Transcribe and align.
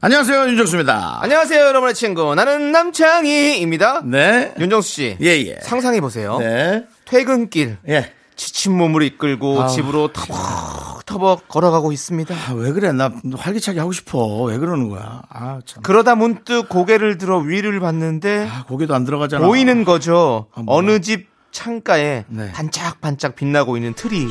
안녕하세요, 0.00 0.46
윤정수입니다. 0.50 1.18
안녕하세요, 1.22 1.60
여러분의 1.66 1.94
친구. 1.94 2.32
나는 2.36 2.70
남창희입니다. 2.70 4.02
네. 4.04 4.54
윤정수 4.58 4.88
씨. 4.88 5.16
예, 5.20 5.26
예. 5.46 5.58
상상해 5.60 6.00
보세요. 6.00 6.38
네. 6.38 6.84
퇴근길. 7.04 7.78
예. 7.88 8.12
지친 8.36 8.76
몸을 8.76 9.02
이끌고 9.02 9.60
아우. 9.60 9.68
집으로 9.68 10.12
터벅터벅 10.12 11.48
걸어가고 11.48 11.90
있습니다. 11.90 12.32
아, 12.32 12.52
왜 12.54 12.70
그래? 12.70 12.92
나 12.92 13.10
활기차게 13.36 13.80
하고 13.80 13.90
싶어. 13.90 14.44
왜 14.44 14.56
그러는 14.58 14.88
거야? 14.88 15.22
아, 15.30 15.58
참. 15.66 15.82
그러다 15.82 16.14
문득 16.14 16.68
고개를 16.68 17.18
들어 17.18 17.38
위를 17.38 17.80
봤는데 17.80 18.48
아, 18.48 18.64
고개도 18.68 18.94
안 18.94 19.04
들어가잖아. 19.04 19.44
보이는 19.44 19.82
거죠. 19.84 20.46
아. 20.54 20.62
어느 20.68 21.00
집 21.00 21.26
창가에 21.50 22.24
네. 22.28 22.52
반짝반짝 22.52 23.34
빛나고 23.34 23.76
있는 23.76 23.94
트리. 23.94 24.26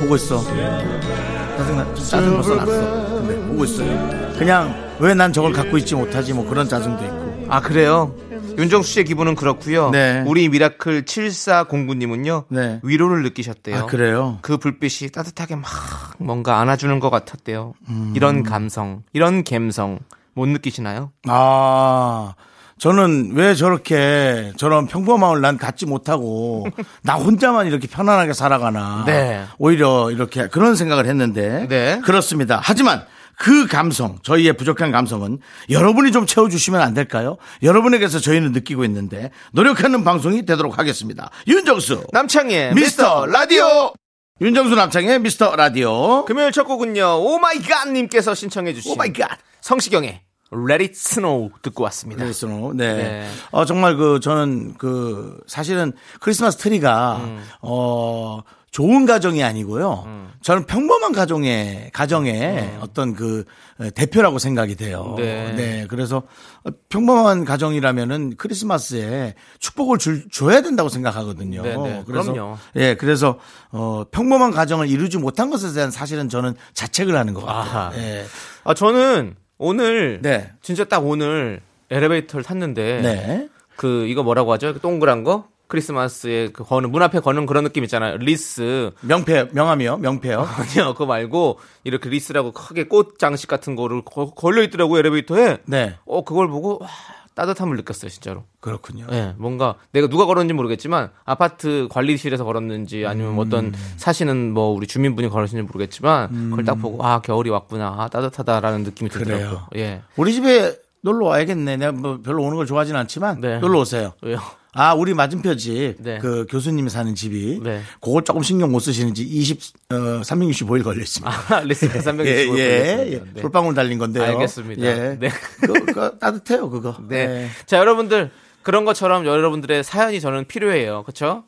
보고 0.00 0.16
있어. 0.16 0.42
짜증나, 0.42 1.94
짜증 1.94 2.34
벌써 2.34 2.54
났어. 2.56 3.15
보고 3.56 3.64
있어요. 3.64 4.34
그냥 4.38 4.74
왜 5.00 5.14
난 5.14 5.32
저걸 5.32 5.52
갖고 5.52 5.78
있지 5.78 5.94
못하지 5.94 6.34
뭐 6.34 6.46
그런 6.46 6.68
짜증도 6.68 7.04
있고. 7.04 7.46
아, 7.48 7.60
그래요? 7.60 8.14
윤정수 8.58 8.90
씨의 8.92 9.04
기분은 9.06 9.34
그렇고요. 9.34 9.90
네. 9.90 10.22
우리 10.26 10.48
미라클 10.48 11.04
7409님은요. 11.04 12.44
네. 12.50 12.80
위로를 12.82 13.22
느끼셨대요. 13.22 13.76
아, 13.76 13.86
그래요? 13.86 14.38
그 14.42 14.56
불빛이 14.58 15.10
따뜻하게 15.10 15.56
막 15.56 15.70
뭔가 16.18 16.60
안아주는 16.60 16.98
것 17.00 17.08
같았대요. 17.10 17.74
음. 17.88 18.12
이런 18.14 18.42
감성, 18.42 19.02
이런 19.12 19.42
감성 19.44 19.98
못 20.34 20.46
느끼시나요? 20.48 21.12
아, 21.28 22.34
저는 22.78 23.32
왜 23.34 23.54
저렇게 23.54 24.52
저런 24.56 24.86
평범함을 24.86 25.40
난 25.40 25.56
갖지 25.56 25.86
못하고 25.86 26.66
나 27.02 27.14
혼자만 27.14 27.66
이렇게 27.66 27.86
편안하게 27.88 28.32
살아가나. 28.34 29.04
네. 29.06 29.44
오히려 29.58 30.10
이렇게 30.10 30.48
그런 30.48 30.76
생각을 30.76 31.06
했는데. 31.06 31.66
네. 31.68 32.00
그렇습니다. 32.04 32.60
하지만 32.62 33.04
그 33.38 33.66
감성, 33.66 34.18
저희의 34.22 34.54
부족한 34.54 34.90
감성은 34.90 35.38
여러분이 35.70 36.10
좀 36.12 36.26
채워주시면 36.26 36.80
안 36.80 36.94
될까요? 36.94 37.36
여러분에게서 37.62 38.18
저희는 38.18 38.52
느끼고 38.52 38.84
있는데 38.84 39.30
노력하는 39.52 40.04
방송이 40.04 40.46
되도록 40.46 40.78
하겠습니다. 40.78 41.30
윤정수. 41.46 42.06
남창희의 42.12 42.74
미스터 42.74 43.26
라디오. 43.26 43.92
윤정수 44.40 44.74
남창희의 44.74 45.20
미스터 45.20 45.54
라디오. 45.56 46.24
금요일 46.24 46.52
첫 46.52 46.64
곡은요. 46.64 47.20
Oh 47.20 47.34
My 47.34 47.48
God님께서 47.48 48.34
신청해주신 48.34 48.92
Oh 48.92 49.04
My 49.04 49.15
God. 49.15 49.38
성시경의 49.60 50.20
Let 50.52 50.82
It 50.84 50.92
Snow 50.94 51.50
듣고 51.62 51.82
왔습니다. 51.84 52.22
Let 52.22 52.37
It 52.37 52.47
Snow. 52.47 52.72
네. 52.74 52.94
네. 52.94 53.30
어, 53.50 53.64
정말 53.64 53.96
그, 53.96 54.20
저는 54.20 54.74
그, 54.78 55.38
사실은 55.46 55.92
크리스마스 56.20 56.56
트리가, 56.58 57.16
음. 57.16 57.44
어, 57.62 58.42
좋은 58.70 59.06
가정이 59.06 59.42
아니고요. 59.42 60.26
저는 60.42 60.66
평범한 60.66 61.12
가정의, 61.12 61.90
가정의 61.92 62.76
어떤 62.80 63.14
그 63.14 63.44
에, 63.80 63.90
대표라고 63.90 64.38
생각이 64.38 64.76
돼요. 64.76 65.16
음. 65.18 65.54
네. 65.56 65.86
그래서 65.88 66.22
어, 66.62 66.70
평범한 66.88 67.44
가정이라면은 67.44 68.36
크리스마스에 68.36 69.34
축복을 69.58 69.98
줄, 69.98 70.28
줘야 70.30 70.60
된다고 70.62 70.88
생각하거든요. 70.88 71.62
네, 71.62 71.76
네. 71.76 72.02
그래서, 72.06 72.32
그럼요. 72.32 72.58
예, 72.76 72.94
그래서, 72.94 73.38
어, 73.70 74.04
평범한 74.10 74.52
가정을 74.52 74.88
이루지 74.88 75.18
못한 75.18 75.50
것에 75.50 75.72
대한 75.72 75.90
사실은 75.90 76.28
저는 76.28 76.54
자책을 76.74 77.16
하는 77.16 77.34
것 77.34 77.44
같아요. 77.44 77.62
아하. 77.62 77.92
예. 77.96 78.24
아, 78.62 78.74
저는 78.74 79.34
오늘 79.58 80.20
네. 80.22 80.52
진짜 80.62 80.84
딱 80.84 81.04
오늘 81.04 81.60
엘리베이터를 81.90 82.44
탔는데 82.44 83.00
네. 83.02 83.48
그 83.76 84.06
이거 84.06 84.22
뭐라고 84.22 84.52
하죠? 84.52 84.74
그 84.74 84.80
동그란 84.80 85.24
거? 85.24 85.48
크리스마스에 85.68 86.48
그 86.52 86.64
거는 86.64 86.90
문 86.92 87.02
앞에 87.02 87.20
거는 87.20 87.46
그런 87.46 87.64
느낌 87.64 87.84
있잖아요. 87.84 88.16
리스. 88.18 88.90
명패, 89.02 89.48
명함이요? 89.52 89.98
명패요? 89.98 90.40
아니요, 90.46 90.92
그거 90.94 91.06
말고 91.06 91.58
이렇게 91.84 92.08
wreath라고 92.08 92.52
크게 92.52 92.84
꽃 92.84 93.18
장식 93.18 93.48
같은 93.48 93.76
거를 93.76 94.02
거- 94.02 94.30
걸려 94.30 94.62
있더라고요 94.62 94.98
엘리베이터에. 95.00 95.58
네. 95.66 95.96
어 96.06 96.24
그걸 96.24 96.48
보고 96.48 96.78
와, 96.80 96.88
따뜻함을 97.34 97.76
느꼈어요 97.76 98.08
진짜로. 98.10 98.44
그렇군요. 98.60 99.06
예, 99.12 99.34
뭔가 99.36 99.74
내가 99.92 100.06
누가 100.08 100.24
걸었는지 100.24 100.54
모르겠지만 100.54 101.10
아파트 101.24 101.86
관리실에서 101.90 102.44
걸었는지 102.44 103.04
아니면 103.06 103.34
음. 103.34 103.38
어떤 103.38 103.72
사시는 103.96 104.52
뭐 104.52 104.68
우리 104.68 104.86
주민분이 104.86 105.28
걸었는지 105.28 105.60
모르겠지만 105.62 106.50
그걸 106.50 106.64
딱 106.64 106.76
보고 106.76 107.04
아 107.04 107.20
겨울이 107.20 107.50
왔구나 107.50 107.94
아, 107.98 108.08
따뜻하다라는 108.08 108.84
느낌이 108.84 109.10
들더라고요. 109.10 109.46
음. 109.48 109.58
그래요. 109.70 109.84
예. 109.86 110.02
우리 110.16 110.32
집에 110.32 110.74
놀러 111.02 111.26
와야겠네. 111.26 111.76
내가 111.76 111.92
뭐 111.92 112.18
별로 112.24 112.42
오는 112.42 112.56
걸 112.56 112.66
좋아하진 112.66 112.96
않지만 112.96 113.40
네. 113.40 113.58
놀러 113.58 113.80
오세요. 113.80 114.14
왜요? 114.22 114.38
아, 114.76 114.94
우리 114.94 115.14
맞은편 115.14 115.56
집, 115.58 115.94
네. 115.98 116.18
그 116.18 116.46
교수님이 116.50 116.90
사는 116.90 117.14
집이, 117.14 117.60
네. 117.62 117.80
그걸 118.00 118.22
조금 118.24 118.42
신경 118.42 118.70
못 118.70 118.80
쓰시는지 118.80 119.22
20, 119.22 119.58
어, 119.90 119.94
365일 120.22 120.84
걸려 120.84 121.00
있습니다. 121.02 121.30
아, 121.56 121.60
wreath가 121.64 122.00
365. 122.02 122.58
예, 122.58 122.62
예, 122.62 123.12
예. 123.12 123.22
네. 123.34 123.40
솔방울 123.40 123.74
달린 123.74 123.98
건데요. 123.98 124.24
알겠습니다. 124.24 124.82
예. 124.84 125.16
네. 125.18 125.30
그거, 125.60 125.72
그거 125.86 126.10
따뜻해요, 126.18 126.68
그거. 126.70 126.96
네. 127.08 127.48
자, 127.66 127.78
여러분들 127.78 128.30
그런 128.62 128.84
것처럼 128.84 129.24
여러분들의 129.26 129.82
사연이 129.82 130.20
저는 130.20 130.44
필요해요. 130.46 131.02
그렇죠? 131.04 131.44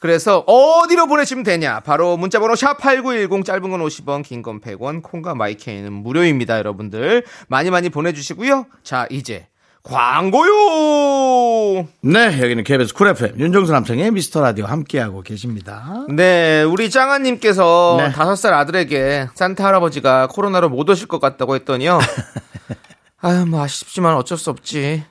그래서 0.00 0.38
어디로 0.40 1.06
보내시면 1.06 1.44
되냐? 1.44 1.80
바로 1.80 2.16
문자번호 2.16 2.56
샵 2.56 2.78
#8910 2.78 3.44
짧은 3.44 3.70
건 3.70 3.80
50원, 3.80 4.24
긴 4.24 4.42
건 4.42 4.60
100원, 4.60 5.00
콩과 5.02 5.34
my 5.36 5.52
K는 5.52 5.92
무료입니다, 5.92 6.58
여러분들 6.58 7.24
많이 7.48 7.70
많이 7.70 7.88
보내주시고요. 7.88 8.66
자, 8.82 9.06
이제 9.10 9.46
광고요. 9.82 11.88
네, 12.02 12.40
여기는 12.40 12.64
KBS 12.64 12.94
Cool 12.94 13.08
FM, 13.08 13.38
윤정수 13.38 13.72
남창희의 13.72 14.10
미스터 14.10 14.42
라디오 14.42 14.66
함께하고 14.66 15.22
계십니다. 15.22 16.04
네, 16.08 16.62
우리 16.62 16.90
짱아님께서 16.90 17.96
네. 17.98 18.12
다섯 18.12 18.36
살 18.36 18.54
아들에게 18.54 19.28
산타 19.34 19.64
할아버지가 19.64 20.28
코로나로 20.28 20.68
못 20.68 20.88
오실 20.88 21.08
것 21.08 21.20
같다고 21.20 21.54
했더니요. 21.54 21.98
아유, 23.22 23.46
뭐 23.46 23.62
아쉽지만 23.62 24.14
어쩔 24.16 24.38
수 24.38 24.50
없지. 24.50 25.04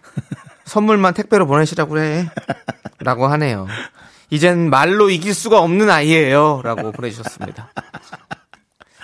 선물만 0.66 1.14
택배로 1.16 1.48
보내시라고 1.48 2.00
해. 2.00 2.30
라고 3.00 3.28
하네요. 3.28 3.68
이젠 4.30 4.70
말로 4.70 5.10
이길 5.10 5.34
수가 5.34 5.60
없는 5.62 5.90
아이예요. 5.90 6.62
라고 6.64 6.92
보내주셨습니다. 6.92 7.72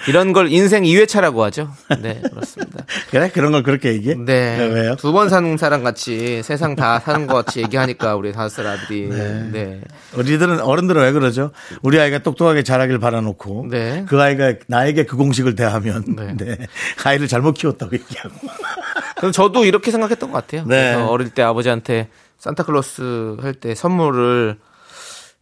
이런 0.08 0.34
걸 0.34 0.52
인생 0.52 0.84
2회차라고 0.84 1.40
하죠. 1.42 1.72
네, 2.02 2.22
그렇습니다. 2.30 2.86
그래? 3.10 3.30
그런 3.34 3.52
걸 3.52 3.64
그렇게 3.64 3.90
얘기해? 3.94 4.16
네. 4.16 4.58
왜요? 4.72 4.96
두 4.96 5.12
번 5.12 5.30
사는 5.30 5.58
사람 5.58 5.84
같이 5.84 6.44
세상 6.44 6.76
다 6.76 7.00
사는 7.00 7.26
것 7.28 7.46
같이 7.46 7.62
얘기하니까 7.62 8.16
우리 8.16 8.32
다섯 8.32 8.50
살 8.50 8.68
아들이. 8.68 9.08
네. 9.10 9.82
우리들은 10.16 10.60
어른들은 10.62 11.02
왜 11.02 11.12
그러죠? 11.12 11.52
우리 11.82 12.00
아이가 12.00 12.20
똑똑하게 12.20 12.64
자라길 12.64 13.00
바라놓고 13.00 13.68
네. 13.70 14.06
그 14.08 14.22
아이가 14.22 14.54
나에게 14.68 15.06
그 15.06 15.16
공식을 15.18 15.56
대하면 15.56 16.04
네. 16.16 16.34
네. 16.38 16.58
아이를 17.04 17.28
잘못 17.28 17.54
키웠다고 17.54 17.96
얘기하고 17.96 18.36
그럼 19.18 19.32
저도 19.32 19.66
이렇게 19.66 19.92
생각했던 19.92 20.32
것 20.32 20.46
같아요. 20.46 20.62
네. 20.68 20.94
그래서 20.94 21.08
어릴 21.08 21.30
때 21.30 21.42
아버지한테 21.42 22.10
산타클로스 22.38 23.38
할 23.42 23.54
때 23.56 23.74
선물을 23.74 24.58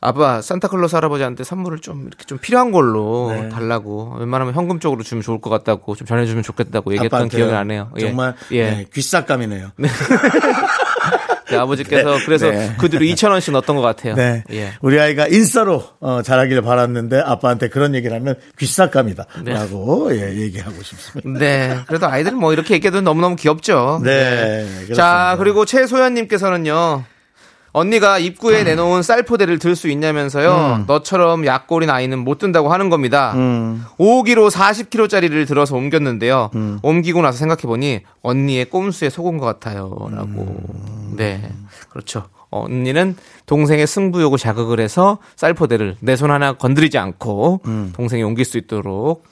아빠 0.04 0.42
산타클로스 0.42 0.96
할아버지한테 0.96 1.46
선물을 1.46 1.80
좀 1.80 2.08
이렇게 2.08 2.26
좀 2.26 2.38
필요한 2.38 2.72
걸로 2.72 3.32
네. 3.32 3.48
달라고 3.48 4.18
웬만하면 4.20 4.54
현금적으로 4.54 5.02
주면 5.02 5.22
좋을 5.22 5.40
것 5.40 5.50
같다고 5.50 5.96
좀 5.96 6.06
전해주면 6.06 6.44
좋겠다고 6.44 6.94
얘기했던. 6.94 7.30
기억이 7.30 7.52
나네요. 7.52 7.90
예. 7.98 8.02
정말 8.02 8.36
예. 8.52 8.64
네, 8.70 8.86
귀싹감이네요. 8.94 9.72
네, 11.50 11.58
아버지께서 11.58 12.18
그래서 12.26 12.50
네. 12.50 12.76
그 12.80 12.90
뒤로 12.90 13.06
2천 13.06 13.30
원씩 13.30 13.54
넣었던 13.54 13.76
것 13.76 13.82
같아요. 13.82 14.16
네. 14.16 14.44
예. 14.52 14.74
우리 14.82 15.00
아이가 15.00 15.28
인싸로 15.28 15.84
어, 16.00 16.22
자라기를 16.22 16.64
바랐는데 16.64 17.20
아빠한테 17.20 17.70
그런 17.70 17.96
얘기를 17.96 18.16
하면 18.18 18.36
귀싹감이다. 18.60 19.26
네. 19.44 19.54
라고 19.54 20.14
예, 20.16 20.36
얘기하고 20.36 20.82
싶습니다. 20.84 21.40
네. 21.40 21.78
그래도 21.88 22.08
아이들은 22.08 22.38
뭐 22.38 22.52
이렇게 22.54 22.74
얘기해도 22.74 23.02
너무너무 23.02 23.36
귀엽죠. 23.36 24.02
네. 24.04 24.66
그렇습니다. 24.66 24.96
자, 24.96 25.36
그리고 25.38 25.66
최소연님께서는요. 25.66 27.04
언니가 27.74 28.20
입구에 28.20 28.60
음. 28.62 28.66
내놓은 28.66 29.02
쌀포대를 29.02 29.58
들 29.60 29.76
수 29.76 29.88
있냐면서요. 29.90 30.86
너처럼 30.88 31.46
약골인 31.46 31.90
아이는 31.90 32.20
못 32.20 32.38
든다고 32.38 32.72
하는 32.72 32.90
겁니다. 32.90 33.34
음. 33.36 33.84
5kg, 33.98 34.50
40kg짜리를 34.52 35.48
들어서 35.48 35.76
옮겼는데요. 35.76 36.52
옮기고 36.84 37.22
나서 37.24 37.40
생각해보니 37.40 38.02
언니의 38.22 38.66
꼼수에 38.66 39.10
속은 39.10 39.40
것 39.40 39.46
같아요. 39.48 39.90
라고. 40.12 40.42
음. 40.42 41.14
네. 41.18 41.52
그렇죠. 41.90 42.26
언니는 42.52 43.16
동생의 43.48 43.88
승부욕을 43.88 44.38
자극을 44.38 44.80
해서 44.80 45.18
쌀포대를 45.36 45.98
내 46.02 46.16
손 46.16 46.30
하나 46.30 46.54
건드리지 46.54 47.00
않고 47.00 47.62
음. 47.66 47.92
동생이 47.96 48.22
옮길 48.22 48.46
수 48.46 48.60
있도록 48.60 49.24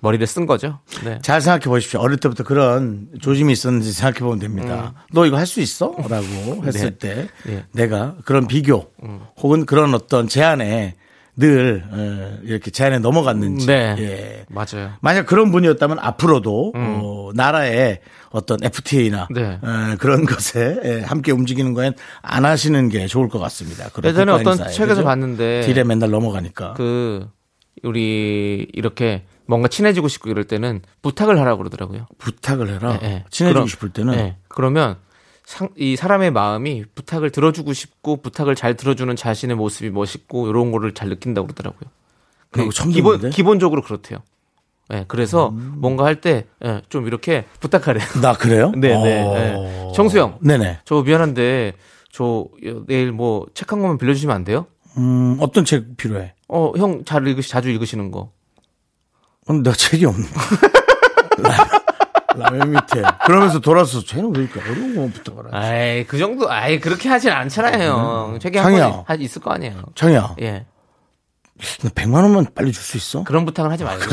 머리를 0.00 0.26
쓴 0.26 0.46
거죠. 0.46 0.78
네. 1.04 1.18
잘 1.22 1.40
생각해 1.40 1.64
보십시오. 1.64 2.00
어릴 2.00 2.18
때부터 2.18 2.44
그런 2.44 3.08
조짐이 3.20 3.52
있었는지 3.52 3.92
생각해 3.92 4.20
보면 4.20 4.38
됩니다. 4.38 4.94
너 5.12 5.26
이거 5.26 5.36
할 5.36 5.46
수 5.46 5.60
있어? 5.60 5.94
라고 6.08 6.64
했을 6.66 6.96
네. 6.98 6.98
때 6.98 7.28
네. 7.44 7.64
내가 7.72 8.14
그런 8.24 8.46
비교 8.46 8.90
혹은 9.38 9.64
그런 9.66 9.94
어떤 9.94 10.28
제안에 10.28 10.94
늘 11.36 11.84
어, 11.90 12.38
이렇게 12.42 12.70
제안에 12.72 12.98
넘어갔는지 12.98 13.66
네. 13.66 13.94
예. 13.98 14.44
맞아요. 14.48 14.90
만약 15.00 15.24
그런 15.26 15.52
분이었다면 15.52 15.98
앞으로도 16.00 16.72
어, 16.74 17.30
나라의 17.32 18.00
어떤 18.30 18.58
FTA나 18.62 19.22
어, 19.22 19.26
네. 19.30 19.58
그런 20.00 20.26
것에 20.26 20.80
예, 20.84 21.00
함께 21.02 21.30
움직이는 21.32 21.74
거엔 21.74 21.92
안 22.22 22.44
하시는 22.44 22.88
게 22.88 23.06
좋을 23.06 23.28
것 23.28 23.38
같습니다. 23.38 23.88
예전에 24.04 24.32
어떤 24.32 24.54
행사에, 24.54 24.72
책에서 24.72 24.96
그죠? 24.96 25.04
봤는데 25.04 25.60
딜에 25.62 25.84
맨날 25.84 26.10
넘어가니까. 26.10 26.74
그 26.74 27.28
우리 27.84 28.66
이렇게 28.72 29.24
뭔가 29.48 29.66
친해지고 29.68 30.06
싶고 30.08 30.28
이럴 30.30 30.44
때는 30.44 30.82
부탁을 31.02 31.38
하라고 31.40 31.58
그러더라고요. 31.58 32.06
부탁을 32.18 32.68
해라. 32.68 32.98
예, 33.02 33.06
예. 33.06 33.24
친해지고 33.30 33.54
그럼- 33.54 33.66
싶을 33.68 33.88
때는 33.90 34.14
예. 34.14 34.36
그러면 34.48 34.96
상- 35.44 35.70
이 35.76 35.96
사람의 35.96 36.30
마음이 36.32 36.84
부탁을 36.94 37.30
들어주고 37.30 37.72
싶고 37.72 38.18
부탁을 38.18 38.54
잘 38.54 38.76
들어주는 38.76 39.16
자신의 39.16 39.56
모습이 39.56 39.88
멋있고 39.90 40.48
이런 40.48 40.70
거를 40.70 40.92
잘 40.92 41.08
느낀다고 41.08 41.46
그러더라고요. 41.48 41.90
처음 42.72 42.90
기본 42.90 43.16
듣는데? 43.16 43.34
기본적으로 43.34 43.80
그렇대요. 43.82 44.18
예, 44.92 45.04
그래서 45.08 45.50
뭔가 45.50 46.04
할 46.04 46.20
때 46.20 46.46
좀 46.90 47.06
이렇게 47.06 47.44
부탁하래요. 47.60 48.04
나 48.22 48.34
그래요? 48.34 48.72
네, 48.76 48.92
어. 48.94 49.02
네. 49.04 49.92
정수영. 49.94 50.38
네네. 50.42 50.80
저 50.84 51.02
미안한데 51.02 51.72
저 52.12 52.46
내일 52.86 53.12
뭐 53.12 53.46
책 53.54 53.72
한 53.72 53.80
권만 53.80 53.96
빌려주시면 53.98 54.34
안 54.36 54.44
돼요? 54.44 54.66
음, 54.98 55.36
어떤 55.40 55.64
책 55.64 55.96
필요해? 55.96 56.34
어, 56.48 56.72
형 56.76 57.04
잘 57.04 57.26
읽으시 57.26 57.48
자주 57.50 57.70
읽으시는 57.70 58.10
거. 58.10 58.32
그럼 59.48 59.62
내가 59.62 59.74
책이 59.74 60.04
없는 60.04 60.28
라면 62.36 62.70
밑에. 62.70 63.02
그러면서 63.26 63.58
돌아서 63.58 64.04
쟤는 64.04 64.32
왜 64.36 64.44
이렇게 64.44 64.60
어려운 64.60 64.94
거 64.94 65.08
부탁을 65.12 65.46
하지? 65.52 65.56
아이, 65.56 66.04
그 66.06 66.18
정도, 66.18 66.48
아이, 66.50 66.78
그렇게 66.78 67.08
하진 67.08 67.32
않잖아요, 67.32 67.82
형. 67.82 68.38
책이 68.38 68.58
한 68.58 68.66
창이야. 68.70 68.90
권 68.92 69.04
하- 69.06 69.14
있을 69.14 69.42
거 69.42 69.50
아니에요. 69.50 69.82
창이야, 69.96 70.36
예. 70.42 70.66
나 71.82 71.90
100만 71.90 72.14
원만 72.22 72.46
빨리 72.54 72.70
줄 72.70 72.84
수 72.84 72.96
있어? 72.96 73.24
그런 73.24 73.44
부탁을 73.44 73.72
하지 73.72 73.82
말고. 73.82 74.04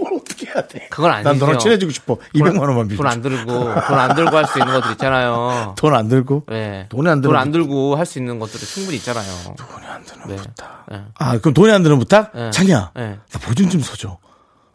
뭘 0.00 0.14
어떻게 0.14 0.46
해야 0.46 0.66
돼? 0.66 0.86
그건 0.90 1.10
난 1.10 1.26
아니죠. 1.26 1.44
너랑 1.44 1.58
친해지고 1.58 1.92
싶어. 1.92 2.16
200만 2.34 2.60
원만 2.60 2.88
빌려. 2.88 2.96
돈 3.02 3.06
안 3.06 3.20
들고, 3.20 3.52
돈 3.52 3.98
안 3.98 4.14
들고 4.14 4.34
할 4.36 4.46
수 4.46 4.58
있는 4.60 4.72
것들 4.72 4.92
있잖아요. 4.92 5.74
돈 5.76 5.94
안 5.94 6.08
들고? 6.08 6.44
예. 6.50 6.86
돈이 6.88 7.06
안 7.10 7.20
들고. 7.20 7.34
돈 7.34 7.38
안 7.38 7.52
들고 7.52 7.96
할 7.96 8.06
수 8.06 8.18
있는 8.18 8.38
것들이 8.38 8.64
충분히 8.64 8.96
있잖아요. 8.96 9.26
돈이 9.58 9.86
안 9.86 10.02
드는 10.04 10.26
네. 10.28 10.36
부탁. 10.36 10.86
예. 10.92 11.02
아, 11.18 11.36
그럼 11.38 11.52
돈이 11.52 11.70
안 11.70 11.82
드는 11.82 11.98
부탁? 11.98 12.30
네. 12.34 12.50
창이야. 12.50 12.92
네. 12.94 13.18
나 13.30 13.38
보증 13.40 13.68
좀 13.68 13.82
서줘. 13.82 14.16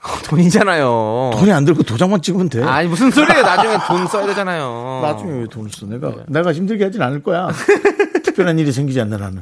돈이잖아요. 0.25 1.31
돈이 1.33 1.51
안 1.51 1.65
들고 1.65 1.83
도장만 1.83 2.21
찍으면 2.21 2.49
돼. 2.49 2.63
아니, 2.63 2.87
무슨 2.87 3.11
소리예요. 3.11 3.41
나중에 3.41 3.77
돈 3.87 4.07
써야 4.07 4.25
되잖아요. 4.27 4.99
나중에 5.03 5.41
왜 5.41 5.47
돈을 5.47 5.69
써? 5.71 5.85
내가, 5.85 6.09
네. 6.09 6.23
내가 6.27 6.53
힘들게 6.53 6.85
하진 6.85 7.01
않을 7.01 7.21
거야. 7.21 7.49
특별한 8.23 8.59
일이 8.59 8.71
생기지 8.71 8.99
않는 9.01 9.21
한은. 9.21 9.41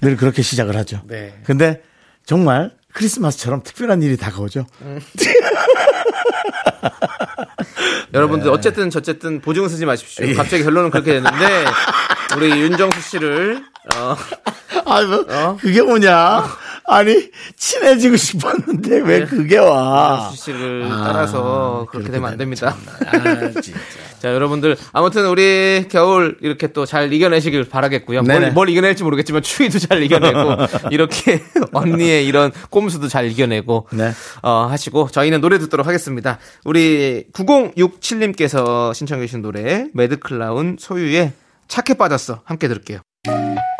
늘 0.00 0.16
그렇게 0.16 0.42
시작을 0.42 0.76
하죠. 0.76 1.00
네. 1.04 1.38
근데 1.44 1.82
정말 2.24 2.72
크리스마스처럼 2.92 3.62
특별한 3.62 4.02
일이 4.02 4.16
다가오죠. 4.16 4.66
여러분들 8.12 8.50
어쨌든 8.50 8.90
저쨌든 8.90 9.40
보증 9.40 9.68
쓰지 9.68 9.86
마십시오. 9.86 10.34
갑자기 10.34 10.64
결론은 10.64 10.90
그렇게 10.90 11.14
됐는데 11.14 11.64
우리 12.36 12.50
윤정수 12.50 13.00
씨를 13.00 13.64
어, 13.94 14.16
아, 14.84 15.02
뭐, 15.02 15.26
어? 15.28 15.56
그게 15.60 15.82
뭐냐? 15.82 16.44
아니, 16.88 17.30
친해지고 17.56 18.16
싶었는데 18.16 19.00
왜 19.00 19.24
그게 19.24 19.58
와? 19.58 20.30
윤정수 20.30 20.44
씨를 20.44 20.88
따라서 20.88 21.86
그렇게 21.90 22.10
되면 22.10 22.30
안 22.30 22.38
됩니다. 22.38 22.76
아, 23.06 23.60
진짜. 23.60 23.78
자, 24.20 24.32
여러분들 24.32 24.76
아무튼 24.92 25.26
우리 25.26 25.86
겨울 25.90 26.38
이렇게 26.40 26.68
또 26.72 26.86
잘 26.86 27.12
이겨내시길 27.12 27.68
바라겠고요. 27.68 28.22
뭘. 28.22 28.52
뭘 28.52 28.68
이겨낼지 28.68 29.02
모르겠지만 29.02 29.42
추위도 29.42 29.78
잘 29.80 30.02
이겨내고 30.02 30.56
이렇게 30.92 31.42
언니의 31.72 32.26
이런 32.26 32.52
꼼수도 32.70 33.08
잘 33.08 33.26
이겨내고 33.26 33.88
네. 33.92 34.12
어, 34.42 34.66
하시고 34.70 35.08
저희는 35.10 35.40
노래 35.40 35.58
듣도록 35.58 35.86
하겠습니다. 35.86 36.38
우리 36.64 37.24
9067님께서 37.32 38.94
신청해 38.94 39.26
주신 39.26 39.42
노래 39.42 39.86
매드클라운 39.92 40.76
소유의 40.78 41.32
착해 41.68 41.98
빠졌어 41.98 42.40
함께 42.44 42.68
들을게요. 42.68 43.00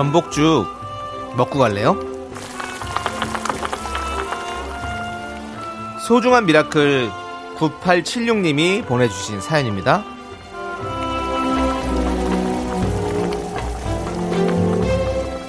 전복죽 0.00 0.66
먹고 1.36 1.58
갈래요? 1.58 1.94
소중한 6.08 6.46
미라클 6.46 7.10
9876님이 7.58 8.86
보내주신 8.86 9.42
사연입니다. 9.42 10.02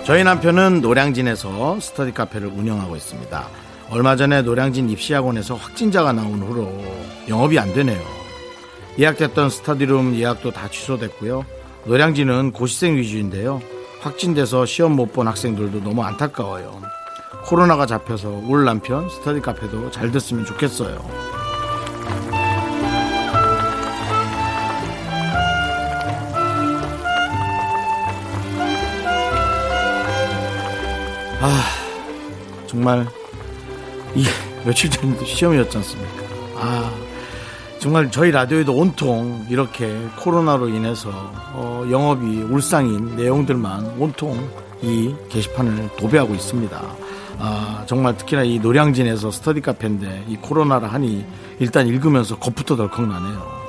저희 0.03 0.25
남편은 0.25 0.81
노량진에서 0.81 1.79
스터디 1.79 2.11
카페를 2.11 2.49
운영하고 2.49 2.97
있습니다. 2.97 3.47
얼마 3.89 4.17
전에 4.17 4.41
노량진 4.41 4.89
입시학원에서 4.89 5.55
확진자가 5.55 6.11
나온 6.11 6.41
후로 6.41 6.69
영업이 7.29 7.57
안 7.57 7.73
되네요. 7.73 8.01
예약됐던 8.99 9.49
스터디룸 9.49 10.15
예약도 10.15 10.51
다 10.51 10.67
취소됐고요. 10.67 11.45
노량진은 11.85 12.51
고시생 12.51 12.97
위주인데요. 12.97 13.61
확진돼서 14.01 14.65
시험 14.65 14.93
못 14.95 15.11
본 15.13 15.27
학생들도 15.27 15.81
너무 15.83 16.03
안타까워요. 16.03 16.81
코로나가 17.45 17.85
잡혀서 17.85 18.29
울 18.47 18.65
남편 18.65 19.09
스터디 19.09 19.41
카페도 19.41 19.91
잘 19.91 20.11
됐으면 20.11 20.45
좋겠어요. 20.45 21.01
정말 32.67 33.05
이 34.15 34.25
며칠 34.65 34.89
전에도 34.89 35.25
시험이었지 35.25 35.77
않습니까? 35.77 36.23
아 36.55 36.91
정말 37.81 38.11
저희 38.11 38.29
라디오에도 38.29 38.75
온통 38.75 39.47
이렇게 39.49 40.07
코로나로 40.19 40.69
인해서 40.69 41.09
어, 41.53 41.83
영업이 41.89 42.43
울상인 42.43 43.15
내용들만 43.15 43.95
온통 43.97 44.37
이 44.83 45.15
게시판을 45.29 45.89
도배하고 45.97 46.35
있습니다. 46.35 46.79
아 47.39 47.83
정말 47.87 48.15
특히나 48.15 48.43
이 48.43 48.59
노량진에서 48.59 49.31
스터디 49.31 49.61
카페인데 49.61 50.25
이 50.27 50.35
코로나라 50.35 50.89
하니 50.89 51.25
일단 51.57 51.87
읽으면서 51.87 52.37
겁부터 52.37 52.75
덜컥 52.75 53.07
나네요. 53.07 53.61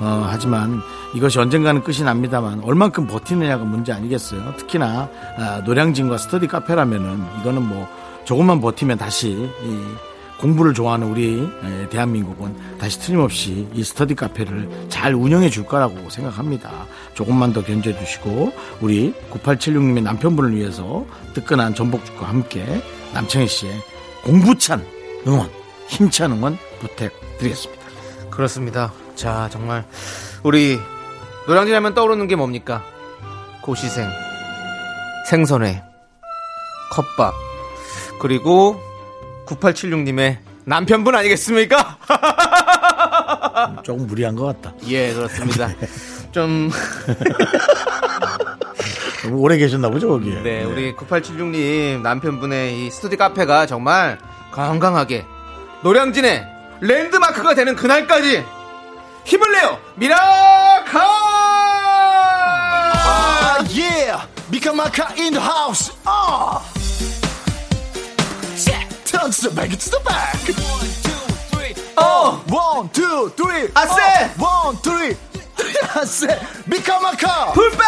어, 0.00 0.26
하지만 0.28 0.80
이것이 1.14 1.38
언젠가는 1.38 1.84
끝이 1.84 2.02
납니다만 2.02 2.62
얼만큼 2.64 3.06
버티느냐가 3.06 3.62
문제 3.62 3.92
아니겠어요. 3.92 4.54
특히나 4.56 5.08
아, 5.38 5.62
노량진과 5.64 6.18
스터디 6.18 6.48
카페라면은 6.48 7.24
이거는 7.40 7.68
뭐 7.68 7.86
조금만 8.24 8.60
버티면 8.60 8.98
다시 8.98 9.28
이 9.62 10.09
공부를 10.40 10.72
좋아하는 10.72 11.08
우리 11.08 11.38
에, 11.42 11.88
대한민국은 11.90 12.56
다시 12.78 12.98
틀림없이 12.98 13.68
이 13.74 13.84
스터디 13.84 14.14
카페를 14.14 14.86
잘 14.88 15.14
운영해 15.14 15.50
줄 15.50 15.66
거라고 15.66 16.08
생각합니다. 16.08 16.86
조금만 17.14 17.52
더 17.52 17.62
견뎌 17.62 17.82
주시고 17.82 18.52
우리 18.80 19.12
9876님의 19.30 20.02
남편분을 20.02 20.56
위해서 20.56 21.04
뜨끈한 21.34 21.74
전복죽과 21.74 22.26
함께 22.26 22.82
남창희 23.12 23.46
씨의 23.46 23.72
공부찬 24.24 24.84
응원, 25.26 25.50
힘찬 25.88 26.32
응원 26.32 26.56
부탁드리겠습니다. 26.80 27.84
그렇습니다. 28.30 28.92
자, 29.14 29.48
정말 29.52 29.84
우리 30.42 30.78
노량진 31.46 31.74
하면 31.74 31.94
떠오르는 31.94 32.26
게 32.28 32.36
뭡니까? 32.36 32.82
고시생, 33.60 34.08
생선회, 35.28 35.82
컵밥, 36.92 37.34
그리고 38.20 38.80
9876님의 39.50 40.38
남편분 40.64 41.14
아니겠습니까? 41.14 41.98
조금 43.82 44.06
무리한 44.06 44.36
것 44.36 44.44
같다. 44.46 44.72
예, 44.86 45.12
그렇습니다. 45.12 45.70
좀, 46.30 46.70
너무 49.24 49.38
오래 49.42 49.56
계셨나 49.56 49.88
보죠, 49.90 50.08
거기에. 50.08 50.42
네, 50.42 50.64
우리 50.64 50.94
9876님 50.94 52.02
남편분의 52.02 52.86
이 52.86 52.90
스터디 52.90 53.16
카페가 53.16 53.66
정말 53.66 54.18
건강하게 54.52 55.24
노량진의 55.82 56.46
랜드마크가 56.80 57.54
되는 57.54 57.74
그날까지 57.74 58.44
힘을 59.24 59.52
내요! 59.52 59.78
미라카! 59.96 61.00
아, 62.94 63.58
yeah. 63.68 64.26
미카마카 64.50 65.14
the 65.14 65.38
house. 65.38 65.92
아. 66.04 66.79
To 69.40 69.48
the 69.48 69.54
back, 69.56 69.70
to 69.70 69.90
the 69.90 70.00
back. 70.04 70.36
어! 71.96 72.42
One, 72.52 72.90
two, 72.92 73.30
three. 73.36 73.70
아세! 73.72 74.30
어, 74.38 74.66
One, 74.68 74.78
three. 74.82 75.16
아세. 75.94 76.38
미카마카. 76.66 77.52
풀백! 77.52 77.80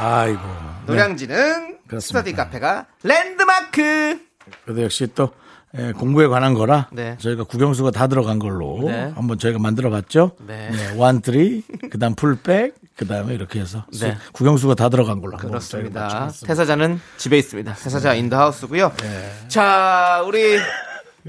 아이고. 0.00 0.40
네. 0.40 0.86
노량진은 0.86 1.78
그렇습니다. 1.86 2.00
스터디 2.00 2.32
카페가 2.34 2.86
랜드마크! 3.04 4.20
그래도 4.64 4.82
역시 4.82 5.06
또 5.14 5.32
예, 5.78 5.92
공부에 5.92 6.26
관한 6.26 6.54
거라 6.54 6.88
네. 6.92 7.16
저희가 7.18 7.44
국영수가 7.44 7.90
다 7.90 8.06
들어간 8.06 8.38
걸로 8.38 8.82
네. 8.86 9.12
한번 9.14 9.38
저희가 9.38 9.58
만들어 9.58 9.90
봤죠. 9.90 10.32
네. 10.46 10.70
원트리, 10.96 11.62
그다음 11.90 12.14
풀백, 12.14 12.74
그다음에 12.96 13.34
이렇게 13.34 13.60
해서 13.60 13.84
수- 13.92 14.06
네. 14.06 14.16
국영수가 14.32 14.74
다 14.74 14.88
들어간 14.88 15.20
걸로 15.20 15.36
그렇습니다. 15.36 16.30
태사자는 16.46 17.00
집에 17.18 17.36
있습니다. 17.38 17.74
태사자 17.74 18.14
in 18.14 18.24
the 18.24 18.38
house고요. 18.38 18.92
네. 19.02 19.32
자, 19.48 20.22
우리 20.26 20.58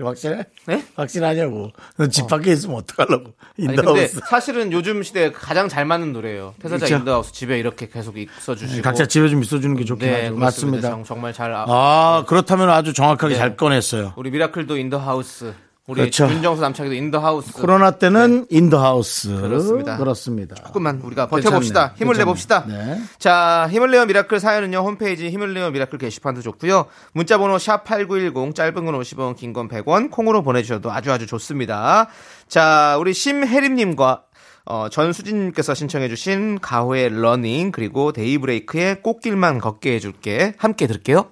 확실해? 0.06 0.46
네? 0.66 0.84
확실하냐고. 0.96 1.72
너집 1.98 2.27
밖에 2.27 2.51
있으면 2.51 2.77
어떡하려고. 2.77 3.34
In 3.58 3.69
the 3.69 3.86
house. 3.86 4.20
사실은 4.30 4.72
요즘 4.72 5.04
시대에 5.04 5.32
가장 5.32 5.70
잘 5.70 5.86
맞는 5.86 6.13
노래예요. 6.13 6.54
태사자 6.62 6.86
그렇죠. 6.86 6.96
In 7.01 7.08
the 7.08 7.16
house 7.16 7.32
집에 7.34 7.58
이렇게 7.60 7.88
계속 7.88 8.18
있어 8.18 8.56
주시고 8.56 8.82
각자 8.84 9.06
집에 9.08 9.30
좀 9.30 9.42
있어주는 9.42 9.75
게 9.75 9.86
좋긴 9.86 10.08
네, 10.08 10.24
하죠. 10.25 10.36
맞습니다. 10.36 10.89
정- 10.89 11.04
정말 11.04 11.34
잘 11.34 11.54
아, 11.54 11.66
아, 11.68 12.24
그렇다면 12.27 12.70
아주 12.70 12.94
정확하게 12.94 13.34
네. 13.34 13.39
잘 13.39 13.56
꺼냈어요. 13.58 14.13
우리 14.18 14.32
미라클도 14.32 14.77
in 14.77 14.91
the 14.91 15.12
house. 15.12 15.53
우리 15.88 16.01
그렇죠. 16.01 16.29
윤정수 16.29 16.62
남창희도 16.62 16.94
in 16.96 17.06
the 17.06 17.22
house. 17.22 17.53
코로나 17.53 17.91
때는 17.91 18.46
in 18.50 18.64
the 18.64 18.86
house. 18.86 19.29
네. 19.29 19.39
그렇습니다. 19.41 19.96
그렇습니다. 19.98 20.56
조금만 20.56 21.00
우리가 21.01 21.27
버텨봅시다. 21.27 21.94
힘을. 21.98 22.17
내봅시다. 22.17 22.65
네. 22.67 23.01
자, 23.20 23.70
힘을 23.72 23.89
내어 23.91 24.06
미라클 24.06 24.41
사연은요, 24.41 24.79
홈페이지 24.79 25.29
힘을 25.29 25.53
내어 25.53 25.72
미라클 25.72 25.98
게시판도 25.98 26.41
좋고요. 26.41 26.88
문자번호 27.13 27.56
샵8910, 27.56 28.53
짧은 28.53 28.74
건 28.86 29.00
50원, 29.00 29.38
긴 29.38 29.53
건 29.53 29.70
100원, 29.70 30.12
콩으로 30.12 30.44
보내주셔도 30.44 30.91
아주 30.91 31.10
아주 31.13 31.25
좋습니다. 31.25 32.08
자, 32.50 32.98
우리 33.00 33.13
심혜림님과 33.13 34.24
어, 34.65 34.89
전수진님께서 34.89 35.74
신청해주신 35.74 36.60
가호의 36.60 37.22
Running, 37.22 37.72
그리고 37.72 38.12
데이브레이크의 38.12 39.01
꽃길만 39.01 39.60
걷게 39.60 39.94
해줄게. 39.96 40.53
함께 40.58 40.86
들을게요. 40.88 41.32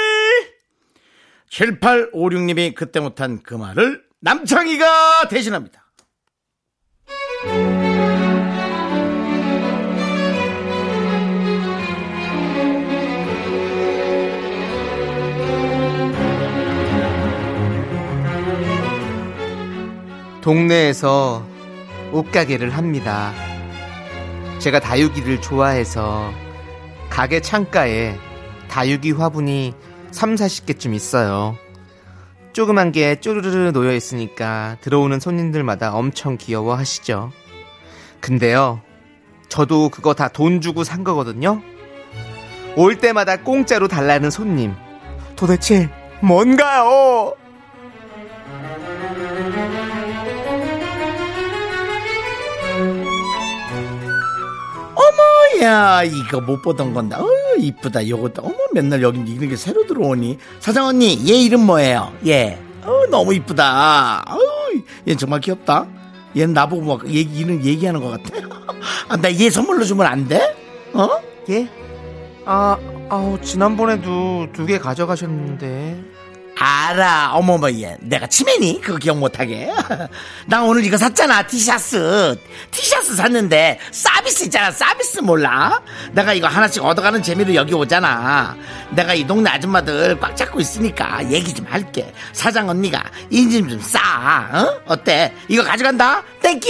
7856님이 1.51 2.73
그때 2.73 2.99
못한 2.99 3.41
그 3.43 3.53
말을 3.53 4.03
남창희가 4.21 5.27
대신합니다. 5.29 5.81
동네에서 20.41 21.45
옷가게를 22.13 22.71
합니다. 22.71 23.31
제가 24.59 24.79
다육이를 24.79 25.41
좋아해서 25.41 26.31
가게 27.09 27.41
창가에 27.41 28.17
다육이 28.69 29.11
화분이 29.11 29.73
3, 30.11 30.35
40개쯤 30.35 30.93
있어요. 30.93 31.57
조그만 32.53 32.91
게 32.91 33.19
쪼르르르 33.19 33.71
놓여 33.71 33.93
있으니까 33.93 34.77
들어오는 34.81 35.19
손님들마다 35.19 35.93
엄청 35.93 36.37
귀여워 36.37 36.75
하시죠. 36.75 37.31
근데요, 38.19 38.81
저도 39.49 39.89
그거 39.89 40.13
다 40.13 40.27
돈 40.27 40.61
주고 40.61 40.83
산 40.83 41.03
거거든요? 41.03 41.61
올 42.75 42.97
때마다 42.97 43.37
공짜로 43.37 43.87
달라는 43.87 44.29
손님. 44.29 44.73
도대체 45.35 45.89
뭔가요? 46.21 47.35
야 55.61 56.01
이거 56.03 56.41
못 56.41 56.61
보던 56.61 56.93
건데 56.93 57.15
어이 57.17 57.40
쁘다 57.81 58.07
요것도 58.07 58.41
어머 58.43 58.55
맨날 58.73 59.01
여기 59.01 59.19
이런 59.31 59.49
게 59.49 59.55
새로 59.55 59.85
들어오니 59.85 60.37
사장 60.59 60.85
언니 60.87 61.17
얘 61.29 61.35
이름 61.35 61.65
뭐예요 61.65 62.13
얘 62.27 62.57
어, 62.83 63.03
너무 63.09 63.33
이쁘다 63.33 64.25
어 64.29 64.37
얘 65.07 65.15
정말 65.15 65.39
귀엽다 65.41 65.85
얘는 66.35 66.53
나보고 66.53 66.81
막 66.83 67.07
얘기 67.09 67.39
이름 67.39 67.61
얘기하는 67.63 68.01
것 68.01 68.09
같아 68.09 68.47
아, 69.09 69.17
나 69.17 69.29
얘 69.29 69.49
선물로 69.49 69.83
주면 69.83 70.05
안 70.07 70.27
돼? 70.27 70.55
어? 70.93 71.09
예? 71.49 71.67
아, 72.45 72.77
아우, 73.09 73.39
지난번에도 73.41 74.47
두 74.53 74.65
개 74.65 74.79
가져가셨는데. 74.79 76.01
알아 76.63 77.31
어머머 77.33 77.71
얘 77.71 77.97
내가 78.01 78.27
치매니? 78.27 78.81
그거 78.81 78.99
기억 78.99 79.17
못하게. 79.17 79.71
나 80.45 80.61
오늘 80.63 80.85
이거 80.85 80.95
샀잖아 80.95 81.41
티셔츠. 81.47 82.35
티셔츠 82.69 83.15
샀는데 83.15 83.79
서비스 83.91 84.43
있잖아 84.43 84.69
서비스 84.69 85.19
몰라? 85.21 85.81
내가 86.11 86.33
이거 86.33 86.47
하나씩 86.47 86.83
얻어가는 86.85 87.23
재미로 87.23 87.55
여기 87.55 87.73
오잖아. 87.73 88.55
내가 88.91 89.15
이 89.15 89.25
동네 89.25 89.49
아줌마들 89.49 90.19
꽉 90.19 90.35
잡고 90.37 90.59
있으니까 90.59 91.27
얘기 91.31 91.51
좀 91.51 91.65
할게. 91.67 92.13
사장 92.31 92.69
언니가 92.69 93.03
인심 93.31 93.67
좀 93.67 93.81
싸 93.81 93.99
어? 94.53 94.81
어때? 94.85 95.33
이거 95.47 95.63
가져간다? 95.63 96.21
Thank 96.43 96.59
you 96.59 96.69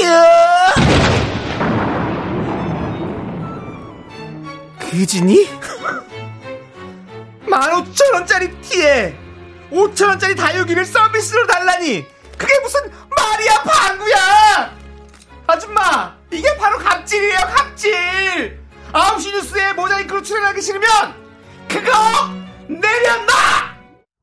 그지니? 4.90 5.48
15,000원짜리 7.50 8.62
티에 8.62 9.16
5,000원짜리 9.72 10.36
다육이를 10.38 10.86
서비스로 10.86 11.48
달라니! 11.48 12.06
그게 12.38 12.60
무슨 12.62 12.82
말이야, 13.16 13.64
방구야! 13.64 14.78
아줌마! 15.48 16.16
이게 16.32 16.56
바로 16.58 16.78
갑질이에요, 16.78 17.38
갑질! 17.56 18.60
9시 18.92 19.32
뉴스에 19.34 19.74
모자이크로 19.74 20.22
출연하기 20.22 20.62
싫으면 20.62 20.88
그거 21.70 21.92
내려놔! 22.68 23.72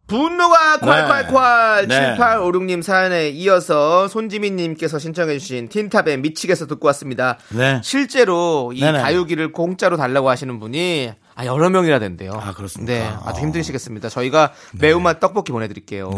분노가 0.07 0.79
콸콸콸 0.79 1.87
네. 1.89 2.17
7856님 2.17 2.83
사연에 2.83 3.29
이어서 3.29 4.09
손지민님께서 4.09 4.99
신청해주신 4.99 5.69
틴탑의 5.69 6.19
미치겠어 6.21 6.67
듣고 6.67 6.87
왔습니다. 6.89 7.37
네. 7.51 7.81
실제로 7.85 8.73
이 8.75 8.81
네네. 8.81 9.03
다육이를 9.03 9.53
공짜로 9.53 9.99
달라고 9.99 10.31
하시는 10.31 10.59
분이 10.59 11.13
아, 11.39 11.47
여러 11.47 11.71
명이나 11.71 12.01
된대요. 12.01 12.33
아, 12.35 12.53
그렇습니까? 12.53 12.93
네, 12.93 13.07
아주 13.25 13.39
아. 13.39 13.43
힘드시겠습니다. 13.43 14.09
저희가 14.09 14.53
매운맛 14.75 15.21
떡볶이 15.21 15.53
보내드릴게요. 15.53 16.11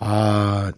아, 0.00 0.72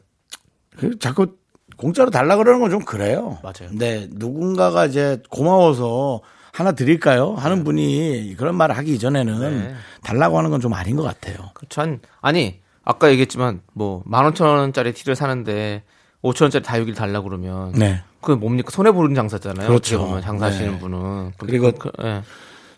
그 0.77 0.99
자꾸 0.99 1.37
공짜로 1.79 2.11
달라 2.11 2.37
그러는 2.37 2.61
건 2.61 2.71
좀 2.71 2.85
그래요. 2.85 3.39
맞아요. 3.43 3.71
네, 3.73 4.07
누군가가 4.13 4.85
이제 4.87 5.23
고마워서 5.31 6.21
하나 6.53 6.73
드릴까요? 6.73 7.35
하는 7.35 7.65
분이 7.65 8.35
그런 8.37 8.55
말을 8.55 8.77
하기 8.77 8.93
이전에는 8.95 9.59
네. 9.59 9.75
달라고 10.03 10.37
하는 10.39 10.51
건 10.51 10.61
좀 10.61 10.75
아닌 10.75 10.95
것 10.97 11.03
같아요. 11.03 11.37
전 11.71 12.01
아니 12.21 12.61
아까 12.85 13.11
얘기했지만 13.11 13.63
뭐 13.73 14.03
15,000원짜리 14.05 14.95
티를 14.95 15.17
사는데 15.17 15.83
5천 16.23 16.43
원짜리 16.43 16.63
다육이를 16.63 16.95
달라 16.95 17.21
고 17.21 17.29
그러면 17.29 17.73
네. 17.73 18.03
그 18.21 18.33
뭡니까 18.33 18.71
손해 18.71 18.93
보는 18.93 19.15
장사잖아요. 19.15 19.67
그렇죠. 19.69 20.21
장사하시는 20.21 20.73
네. 20.73 20.79
분은 20.79 21.33
그리고 21.39 21.73
그, 21.73 21.91
그, 21.91 22.07
예. 22.07 22.23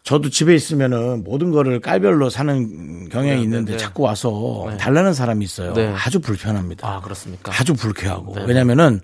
저도 0.07 0.31
집에 0.31 0.55
있으면은 0.55 1.25
모든 1.25 1.51
거를 1.51 1.81
깔별로 1.81 2.31
사는 2.31 3.09
경향이 3.09 3.39
네, 3.39 3.43
있는데 3.43 3.73
네, 3.73 3.77
네. 3.77 3.77
자꾸 3.77 4.05
와서 4.05 4.73
달라는 4.79 5.13
사람이 5.13 5.45
있어요. 5.45 5.73
네. 5.73 5.93
아주 5.97 6.21
불편합니다. 6.21 6.89
아 6.89 7.01
그렇습니까? 7.01 7.53
아주 7.53 7.75
불쾌하고. 7.75 8.37
네. 8.37 8.45
왜냐면은 8.47 9.01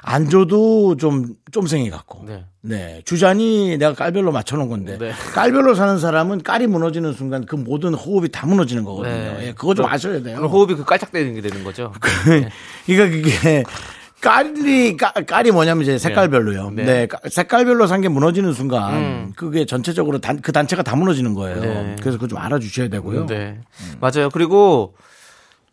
안 0.00 0.30
줘도 0.30 0.96
좀 0.96 1.34
쫌생이 1.52 1.90
같고. 1.90 2.24
네. 2.26 2.46
네. 2.62 3.02
주잔이 3.04 3.76
내가 3.76 3.92
깔별로 3.92 4.32
맞춰 4.32 4.56
놓은 4.56 4.70
건데. 4.70 4.96
네. 4.96 5.12
깔별로 5.34 5.74
사는 5.74 5.98
사람은 5.98 6.42
깔이 6.42 6.68
무너지는 6.68 7.12
순간 7.12 7.44
그 7.44 7.56
모든 7.56 7.92
호흡이 7.92 8.30
다 8.30 8.46
무너지는 8.46 8.82
거거든요. 8.82 9.14
네. 9.14 9.48
예, 9.48 9.52
그거 9.52 9.74
좀 9.74 9.84
아셔야 9.84 10.22
돼요. 10.22 10.38
호흡이 10.38 10.74
그 10.74 10.84
깔짝대는 10.86 11.34
게 11.34 11.42
되는 11.42 11.62
거죠. 11.62 11.92
그러니까 12.86 13.14
그게 13.14 13.62
깔이 14.20 14.96
깔, 14.96 15.12
깔이 15.26 15.50
뭐냐면 15.50 15.82
이제 15.82 15.96
색깔별로요. 15.98 16.70
네. 16.72 16.84
네, 16.84 17.06
깔- 17.06 17.20
색깔별로 17.30 17.86
산 17.86 18.00
게 18.00 18.08
무너지는 18.08 18.52
순간 18.52 19.32
그게 19.36 19.64
전체적으로 19.66 20.18
단, 20.18 20.40
그 20.40 20.52
단체가 20.52 20.82
다 20.82 20.96
무너지는 20.96 21.34
거예요. 21.34 21.60
네. 21.60 21.96
그래서 22.00 22.18
그거 22.18 22.26
좀 22.28 22.38
알아주셔야 22.38 22.88
되고요. 22.88 23.26
네. 23.26 23.60
맞아요. 24.00 24.28
그리고, 24.30 24.94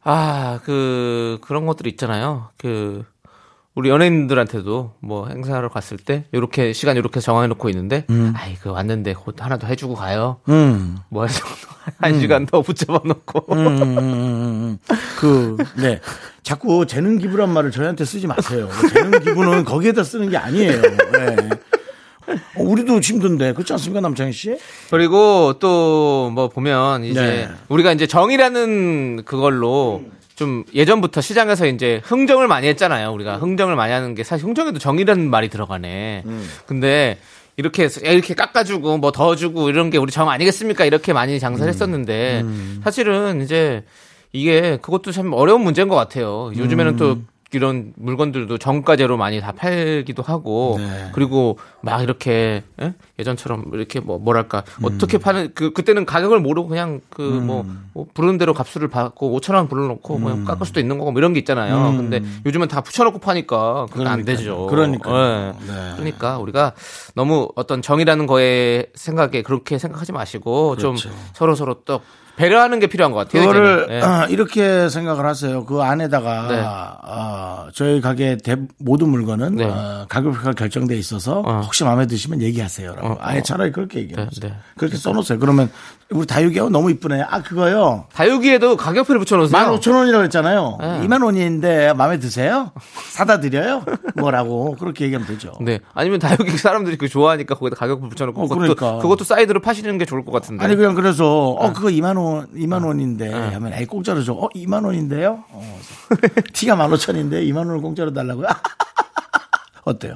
아, 0.03 0.59
그, 0.63 1.37
그런 1.41 1.65
것들 1.65 1.87
있잖아요. 1.87 2.49
그, 2.57 3.03
우리 3.77 3.89
연예인들한테도 3.89 4.95
뭐 5.01 5.27
행사를 5.27 5.69
갔을 5.69 5.97
때, 5.97 6.25
요렇게, 6.33 6.73
시간 6.73 6.97
요렇게 6.97 7.19
정해놓고 7.19 7.69
있는데, 7.69 8.07
아이, 8.33 8.55
그 8.55 8.71
왔는데 8.71 9.13
곧 9.13 9.35
하나 9.39 9.59
더 9.59 9.67
해주고 9.67 9.93
가요. 9.93 10.37
음. 10.49 10.97
뭐 11.09 11.27
해서 11.27 11.45
한 12.01 12.19
시간 12.19 12.47
더 12.47 12.63
붙잡아 12.63 13.01
놓고. 13.05 13.53
음, 13.53 13.67
음, 13.67 13.81
음, 13.83 13.99
음. 13.99 14.77
그, 15.19 15.57
네. 15.75 16.01
자꾸 16.41 16.87
재능 16.87 17.19
기부란 17.19 17.51
말을 17.51 17.69
저희한테 17.69 18.03
쓰지 18.03 18.25
마세요. 18.25 18.67
재능 18.91 19.19
기부는 19.19 19.63
거기에다 19.65 20.03
쓰는 20.03 20.31
게 20.31 20.37
아니에요. 20.37 20.81
네. 20.81 21.49
어, 22.55 22.63
우리도 22.63 22.99
힘든데 22.99 23.53
그렇지 23.53 23.73
않습니까 23.73 24.01
남창희 24.01 24.31
씨? 24.33 24.57
그리고 24.89 25.53
또 25.59 26.31
뭐 26.33 26.49
보면 26.49 27.03
이제 27.05 27.21
네. 27.21 27.49
우리가 27.69 27.93
이제 27.93 28.07
정이라는 28.07 29.23
그걸로 29.23 30.01
좀 30.37 30.63
예전부터 30.71 31.19
시장에서 31.19 31.65
이제 31.65 31.99
흥정을 32.05 32.47
많이 32.47 32.67
했잖아요. 32.67 33.11
우리가 33.11 33.37
흥정을 33.37 33.75
많이 33.75 33.91
하는 33.91 34.13
게 34.13 34.23
사실 34.23 34.45
흥정에도 34.45 34.77
정이라는 34.77 35.29
말이 35.31 35.49
들어가네. 35.49 36.23
근데 36.67 37.17
이렇게 37.57 37.83
해서 37.83 37.99
이렇게 38.01 38.35
깎아주고 38.35 38.99
뭐 38.99 39.11
더 39.11 39.35
주고 39.35 39.67
이런 39.67 39.89
게 39.89 39.97
우리 39.97 40.11
정 40.11 40.29
아니겠습니까? 40.29 40.85
이렇게 40.85 41.11
많이 41.11 41.39
장사를 41.39 41.67
했었는데 41.67 42.45
사실은 42.83 43.41
이제 43.41 43.83
이게 44.31 44.77
그것도 44.79 45.11
참 45.11 45.33
어려운 45.33 45.61
문제인 45.61 45.87
것 45.87 45.95
같아요. 45.95 46.51
요즘에는 46.55 46.97
또 46.97 47.17
이런 47.53 47.93
물건들도 47.95 48.57
정가제로 48.57 49.15
많이 49.17 49.39
다 49.39 49.51
팔기도 49.53 50.21
하고 50.21 50.75
네. 50.79 51.11
그리고 51.13 51.57
막 51.81 52.01
이렇게 52.01 52.63
예? 52.81 52.93
예전처럼 53.19 53.65
이렇게 53.73 53.99
뭐 53.99 54.19
뭐랄까 54.19 54.63
어떻게 54.83 55.17
파는 55.17 55.51
그 55.55 55.71
그때는 55.71 56.05
가격을 56.05 56.39
모르고 56.39 56.67
그냥 56.67 56.99
그뭐 57.09 57.65
부르는 58.13 58.37
대로 58.37 58.53
값수를 58.53 58.89
받고 58.89 59.39
5천 59.39 59.55
원 59.55 59.67
불러놓고 59.67 60.19
그냥 60.19 60.43
깎을 60.43 60.65
수도 60.65 60.79
있는 60.79 60.97
거고 60.97 61.11
뭐 61.11 61.19
이런 61.19 61.33
게 61.33 61.39
있잖아요. 61.39 61.95
근데 61.95 62.21
요즘은 62.45 62.67
다 62.67 62.81
붙여놓고 62.81 63.19
파니까 63.19 63.87
그건 63.91 64.07
안 64.07 64.25
되죠. 64.25 64.67
그러니까요. 64.67 65.55
예. 65.61 65.65
네. 65.65 65.91
그러니까 65.95 66.37
우리가 66.39 66.73
너무 67.15 67.49
어떤 67.55 67.81
정이라는 67.81 68.27
거에 68.27 68.87
생각에 68.93 69.41
그렇게 69.41 69.77
생각하지 69.77 70.11
마시고 70.11 70.77
좀 70.77 70.95
서로 71.33 71.55
서로 71.55 71.81
또 71.85 72.01
배려하는 72.37 72.79
게 72.79 72.87
필요한 72.87 73.11
것 73.11 73.17
같아요. 73.17 73.41
그거를. 73.41 73.87
예. 73.89 73.99
어, 74.01 74.27
이렇게 74.29 74.89
생각을 74.89 75.25
하세요. 75.25 75.65
그 75.65 75.81
안에다가 75.81 76.47
네. 76.47 76.61
어, 76.63 77.67
저희 77.73 77.99
가게 77.99 78.37
대, 78.37 78.55
모든 78.77 79.09
물건은 79.09 79.55
네. 79.55 79.65
어, 79.65 80.05
가격표가 80.07 80.53
결정돼 80.53 80.95
있어서 80.97 81.39
어. 81.39 81.61
혹시 81.63 81.83
마음에 81.83 82.05
드시면 82.05 82.41
얘기하세요라고. 82.43 83.07
어, 83.07 83.17
아예 83.19 83.39
어. 83.39 83.41
차라리 83.41 83.71
그렇게 83.71 83.99
얘기해요. 84.01 84.29
네, 84.29 84.47
네. 84.47 84.53
그렇게 84.77 84.97
써놓으세요. 84.97 85.39
그러면 85.39 85.69
우리 86.11 86.25
다육이하고 86.27 86.69
너무 86.69 86.91
이쁘네. 86.91 87.23
아 87.27 87.41
그거요. 87.41 88.05
다육이에도 88.13 88.77
가격표를 88.77 89.19
붙여놓으세요. 89.19 89.59
15,000원이라고 89.59 90.23
했잖아요. 90.25 90.77
네. 90.79 91.07
2만 91.07 91.23
원인데 91.23 91.91
마음에 91.93 92.19
드세요? 92.19 92.71
사다 93.11 93.39
드려요? 93.39 93.83
뭐라고 94.15 94.75
그렇게 94.79 95.05
얘기하면 95.05 95.27
되죠. 95.27 95.53
네. 95.59 95.79
아니면 95.93 96.19
다육이 96.19 96.51
사람들이 96.51 96.97
그 96.97 97.09
좋아하니까 97.09 97.55
거기다 97.55 97.75
가격표 97.75 98.09
붙여놓고 98.09 98.41
어, 98.41 98.47
그것도 98.47 98.75
그러니까. 98.75 98.97
그것도 99.01 99.23
사이드로 99.23 99.59
파시는 99.59 99.97
게 99.97 100.05
좋을 100.05 100.23
것 100.23 100.31
같은데. 100.31 100.63
아니 100.63 100.75
그냥 100.75 100.93
그래서 100.93 101.57
네. 101.59 101.67
어 101.67 101.73
그거 101.73 101.87
2만 101.87 102.15
원 102.17 102.26
2만 102.55 102.85
원인데 102.85 103.31
하면 103.31 103.73
에이 103.73 103.85
공짜로 103.85 104.23
줘. 104.23 104.33
어 104.33 104.49
2만 104.49 104.85
원인데요? 104.85 105.43
어, 105.49 105.79
티가 106.53 106.75
15,000원인데 106.75 107.47
2만 107.49 107.57
원을 107.57 107.79
공짜로 107.81 108.13
달라고요? 108.13 108.47
어때요? 109.85 110.15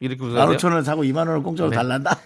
이렇게 0.00 0.24
웃어요. 0.24 0.56
15,000원을 0.56 0.84
사고 0.84 1.02
2만 1.02 1.18
원을 1.18 1.42
공짜로 1.42 1.70
네. 1.70 1.76
달란다? 1.76 2.18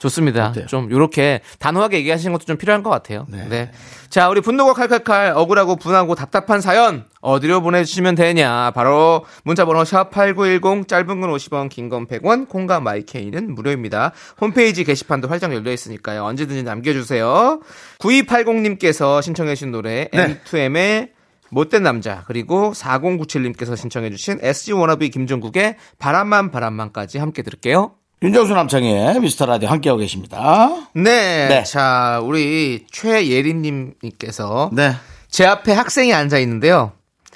좋습니다. 0.00 0.48
어때요? 0.48 0.66
좀 0.66 0.90
이렇게 0.90 1.40
단호하게 1.58 1.98
얘기하시는 1.98 2.32
것도 2.32 2.46
좀 2.46 2.56
필요한 2.56 2.82
것 2.82 2.90
같아요. 2.90 3.26
네. 3.28 3.46
네. 3.48 3.70
자, 4.08 4.28
우리 4.28 4.40
분노가 4.40 4.72
칼칼칼 4.72 5.34
억울하고 5.36 5.76
분하고 5.76 6.14
답답한 6.16 6.60
사연 6.60 7.04
어디로 7.20 7.60
보내주시면 7.60 8.16
되냐? 8.16 8.72
바로 8.74 9.24
문자번호 9.44 9.84
샵 9.84 10.10
#8910 10.10 10.88
짧은 10.88 11.20
건 11.20 11.30
50원, 11.30 11.68
긴 11.68 11.90
건 11.90 12.06
100원, 12.06 12.48
콩과 12.48 12.80
마이케이는 12.80 13.54
무료입니다. 13.54 14.12
홈페이지 14.40 14.84
게시판도 14.84 15.28
활짝 15.28 15.52
열려 15.52 15.70
있으니까요. 15.70 16.24
언제든지 16.24 16.62
남겨주세요. 16.62 17.60
9280님께서 17.98 19.22
신청해주신 19.22 19.70
노래 19.70 20.08
네. 20.12 20.40
M2M의 20.44 21.10
못된 21.50 21.82
남자 21.82 22.24
그리고 22.26 22.72
4097님께서 22.72 23.76
신청해주신 23.76 24.38
SG 24.40 24.72
워너비 24.72 25.10
김종국의 25.10 25.76
바람만 25.98 26.50
바람만까지 26.50 27.18
함께 27.18 27.42
들을게요. 27.42 27.92
윤정수 28.22 28.52
남창의 28.52 29.18
미스터 29.20 29.46
라디오 29.46 29.70
함께하고 29.70 29.98
계십니다. 30.00 30.68
네. 30.94 31.48
네. 31.48 31.62
자, 31.64 32.20
우리 32.22 32.84
최예린님께서 32.90 34.70
네. 34.74 34.92
제 35.30 35.46
앞에 35.46 35.72
학생이 35.72 36.12
앉아 36.12 36.38
있는데요. 36.40 36.92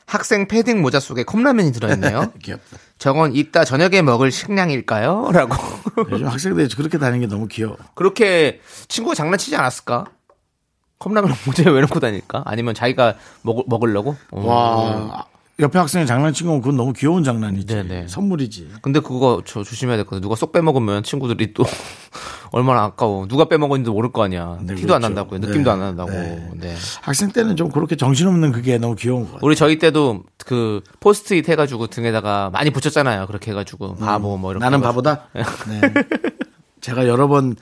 학생 0.06 0.46
패딩 0.46 0.82
모자 0.82 1.00
속에 1.00 1.22
컵라면이 1.22 1.72
들어있네요. 1.72 2.32
귀엽다. 2.42 2.76
저건 2.98 3.34
이따 3.34 3.64
저녁에 3.64 4.02
먹을 4.02 4.30
식량일까요? 4.30 5.30
라고. 5.32 5.56
요즘 6.12 6.26
학생들이 6.28 6.68
그렇게 6.76 6.98
다니는 6.98 7.20
게 7.20 7.26
너무 7.28 7.48
귀여워. 7.48 7.78
그렇게 7.94 8.60
친구가 8.88 9.14
장난치지 9.14 9.56
않았을까? 9.56 10.04
컵라면을 10.98 11.34
모자에 11.46 11.72
왜 11.72 11.80
넣고 11.80 11.98
다닐까? 11.98 12.42
아니면 12.44 12.74
자기가 12.74 13.14
먹, 13.40 13.66
먹으려고? 13.70 14.16
어. 14.32 14.46
와. 14.46 15.24
옆에 15.60 15.78
학생이 15.78 16.04
장난친 16.04 16.48
건 16.48 16.60
그건 16.60 16.76
너무 16.76 16.92
귀여운 16.92 17.22
장난이지. 17.22 17.66
네네. 17.66 18.08
선물이지. 18.08 18.70
근데 18.82 18.98
그거 18.98 19.40
저 19.46 19.62
조심해야 19.62 19.96
될것 19.98 20.10
같아. 20.10 20.20
누가 20.20 20.34
쏙 20.34 20.50
빼먹으면 20.50 21.04
친구들이 21.04 21.54
또 21.54 21.64
얼마나 22.50 22.82
아까워. 22.82 23.28
누가 23.28 23.44
빼먹었는지 23.44 23.88
모를 23.90 24.10
거 24.10 24.24
아니야. 24.24 24.58
네, 24.62 24.74
티도 24.74 24.94
안 24.94 25.00
그렇죠. 25.00 25.14
난다고요. 25.14 25.38
느낌도 25.38 25.62
네. 25.62 25.70
안 25.70 25.78
난다고. 25.78 26.10
네. 26.10 26.50
네. 26.54 26.74
학생 27.02 27.30
때는 27.30 27.54
좀 27.54 27.70
그렇게 27.70 27.94
정신없는 27.94 28.50
그게 28.50 28.78
너무 28.78 28.96
귀여운 28.96 29.20
것 29.22 29.26
같아요. 29.34 29.40
우리 29.46 29.54
저희 29.54 29.78
때도 29.78 30.24
그 30.44 30.82
포스트잇 30.98 31.48
해가지고 31.48 31.86
등에다가 31.86 32.50
많이 32.52 32.70
붙였잖아요. 32.70 33.26
그렇게 33.28 33.52
해가지고 33.52 33.94
바보 33.96 34.36
뭐 34.36 34.50
이렇게. 34.50 34.64
나는 34.64 34.80
해가지고. 34.80 35.02
바보다? 35.02 35.28
네. 35.68 35.80
제가 36.84 37.08
여러 37.08 37.28
번 37.28 37.56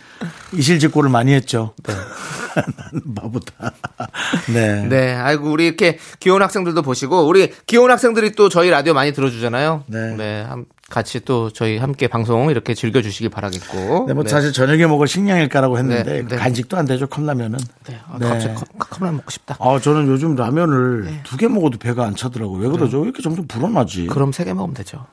이실직고를 0.53 1.09
많이 1.09 1.33
했죠. 1.33 1.75
나는 1.87 3.15
바보다. 3.15 3.73
네. 4.53 4.85
네, 4.89 5.15
아이고 5.15 5.49
우리 5.49 5.65
이렇게 5.69 5.99
귀여운 6.19 6.43
학생들도 6.43 6.83
보시고 6.83 7.29
우리 7.29 7.53
귀여운 7.69 7.93
학생들이 7.93 8.33
또 8.33 8.49
저희 8.49 8.69
라디오 8.69 8.95
많이 8.95 9.13
들어주잖아요. 9.13 9.85
네. 9.87 10.43
함- 10.43 10.65
같이 10.91 11.21
또 11.25 11.51
저희 11.51 11.79
함께 11.79 12.09
방송 12.09 12.51
이렇게 12.51 12.75
즐겨주시길 12.75 13.31
바라겠고. 13.31 14.07
네, 14.09 14.13
뭐 14.13 14.25
사실 14.27 14.53
저녁에 14.53 14.87
먹을 14.89 15.07
식량일까라고 15.07 15.79
했는데 15.79 16.03
네, 16.23 16.27
네. 16.27 16.37
간식도 16.37 16.77
안 16.77 16.85
되죠 16.85 17.07
컵라면은. 17.07 17.61
네, 17.87 18.01
아, 18.11 18.19
네. 18.19 18.29
갑자기 18.29 18.55
컵- 18.57 18.91
컵라면 18.91 19.17
먹고 19.19 19.31
싶다. 19.31 19.57
아 19.61 19.79
저는 19.81 20.09
요즘 20.09 20.35
라면을 20.35 21.05
네. 21.05 21.21
두개 21.23 21.47
먹어도 21.47 21.79
배가 21.79 22.05
안 22.05 22.17
차더라고요. 22.17 22.61
왜 22.61 22.69
그러죠? 22.69 22.99
왜 22.99 23.05
이렇게 23.05 23.23
점점 23.23 23.47
불어나지? 23.47 24.09
그럼 24.09 24.33
세 24.33 24.43
개 24.45 24.53
먹으면 24.53 24.75
되죠. 24.75 25.07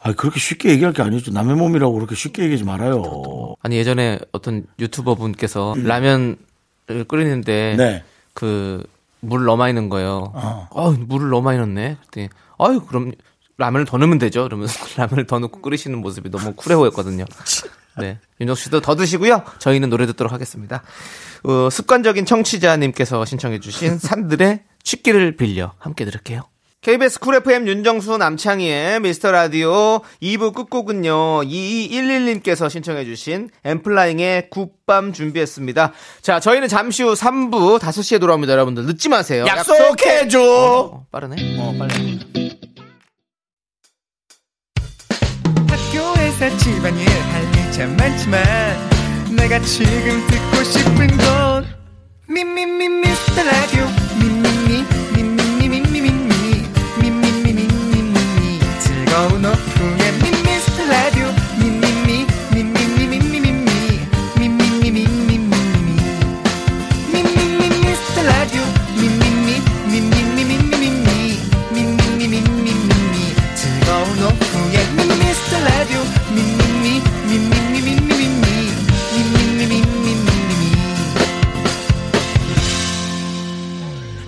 아 0.00 0.12
그렇게 0.12 0.38
쉽게 0.38 0.70
얘기할 0.70 0.92
게 0.92 1.02
아니죠. 1.02 1.32
남의 1.32 1.56
몸이라고 1.56 1.92
그렇게 1.94 2.14
쉽게 2.14 2.42
얘기하지 2.44 2.64
말아요. 2.64 3.54
아니 3.62 3.76
예전에 3.76 4.18
어떤 4.32 4.64
유튜버 4.78 5.16
분께서 5.16 5.74
라면을 5.76 6.36
끓이는데 7.08 7.74
네. 7.76 8.04
그물 8.34 9.44
너무 9.44 9.56
많이 9.56 9.72
넣은 9.74 9.88
거예요. 9.88 10.32
어. 10.34 10.68
어. 10.70 10.92
물을 10.92 11.30
너무 11.30 11.42
많이 11.42 11.58
넣네. 11.58 11.96
그랬더니 12.10 12.28
아유 12.58 12.80
그럼 12.86 13.12
라면을 13.56 13.86
더 13.86 13.98
넣으면 13.98 14.18
되죠. 14.18 14.44
그러면서 14.44 14.78
라면을 14.96 15.26
더 15.26 15.38
넣고 15.40 15.60
끓이시는 15.60 15.98
모습이 15.98 16.30
너무 16.30 16.54
쿨해 16.54 16.76
보였거든요. 16.76 17.24
네. 17.98 18.18
윤정수 18.40 18.64
씨도 18.64 18.80
더 18.80 18.94
드시고요. 18.94 19.42
저희는 19.58 19.90
노래 19.90 20.06
듣도록 20.06 20.32
하겠습니다. 20.32 20.82
어, 21.42 21.68
습관적인 21.68 22.24
청취자님께서 22.24 23.24
신청해주신 23.24 23.98
산들의 23.98 24.62
취기를 24.84 25.36
빌려 25.36 25.72
함께 25.78 26.04
들을게요. 26.04 26.42
KBS 26.88 27.20
쿨 27.20 27.34
FM 27.34 27.68
윤정수 27.68 28.16
남창희의 28.16 29.00
미스터 29.00 29.30
라디오 29.30 30.00
2부 30.22 30.54
끝곡은요, 30.54 31.42
2211님께서 31.42 32.70
신청해주신 32.70 33.50
엠플라잉의 33.62 34.48
굿밤 34.48 35.12
준비했습니다. 35.12 35.92
자, 36.22 36.40
저희는 36.40 36.68
잠시 36.68 37.02
후 37.02 37.12
3부 37.12 37.78
5시에 37.78 38.18
돌아옵니다, 38.18 38.54
여러분들. 38.54 38.86
늦지 38.86 39.10
마세요. 39.10 39.44
약속해줘. 39.46 40.40
어, 40.40 41.06
빠르네. 41.12 41.58
어, 41.58 41.74
빨리. 41.78 42.20
학교에서 45.68 46.56
집안일 46.56 47.06
할일참 47.06 47.96
많지만 47.98 48.42
내가 49.36 49.60
지금 49.60 50.26
듣고 50.26 50.64
싶은 50.64 51.06
건 51.18 51.66
미미미 52.30 52.88
미스터 52.88 53.42
라디오 53.42 53.84
미미미 54.22 54.48
미미미 54.68 54.97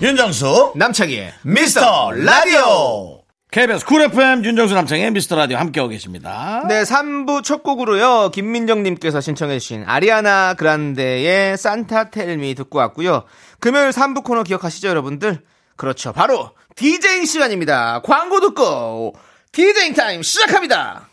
윤정수 0.01 0.73
남창희의 0.77 1.31
미스터 1.43 2.09
라디오 2.11 3.21
KBS 3.51 3.85
쿨 3.85 4.01
FM 4.01 4.43
윤정수 4.43 4.73
남창희의 4.73 5.11
미스터 5.11 5.35
라디오 5.35 5.57
함께하고 5.57 5.89
계십니다. 5.89 6.63
네, 6.67 6.81
3부 6.81 7.43
첫 7.43 7.61
곡으로요. 7.61 8.31
김민정님께서 8.31 9.21
신청해주신 9.21 9.83
아리아나 9.85 10.55
그란데의 10.55 11.55
Santa 11.55 12.09
Tell 12.09 12.40
Me 12.40 12.55
듣고 12.55 12.79
왔고요. 12.79 13.25
금요일 13.59 13.89
3부 13.91 14.23
코너 14.23 14.41
기억하시죠, 14.41 14.87
여러분들? 14.87 15.41
그렇죠. 15.75 16.13
바로 16.13 16.51
DJ 16.75 17.27
시간입니다. 17.27 18.01
광고 18.01 18.39
듣고 18.39 19.13
DJ 19.51 19.93
타임 19.93 20.23
시작합니다. 20.23 21.09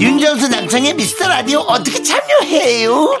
윤정수 0.00 0.48
남창의 0.48 0.94
미스터 0.94 1.28
라디오 1.28 1.58
어떻게 1.60 2.02
참여해요? 2.02 3.20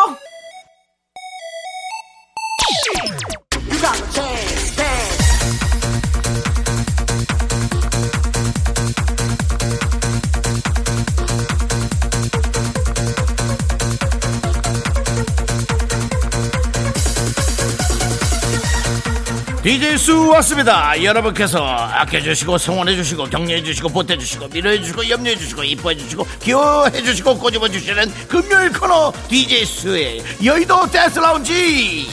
DJ 19.63 19.95
수 19.99 20.27
왔습니다. 20.29 20.91
여러분께서 21.03 21.63
아껴주시고 21.63 22.57
성원해주시고 22.57 23.25
격려해주시고 23.25 23.89
보태주시고 23.89 24.47
밀어해주시고 24.47 25.07
염려해주시고 25.07 25.63
이뻐해주시고 25.63 26.25
귀여워해주시고 26.41 27.37
꼬집어주시는 27.37 28.27
금요일 28.27 28.73
코너 28.73 29.13
DJ 29.29 29.65
수의 29.65 30.23
여의도 30.43 30.89
댄스 30.89 31.19
라운지 31.19 32.07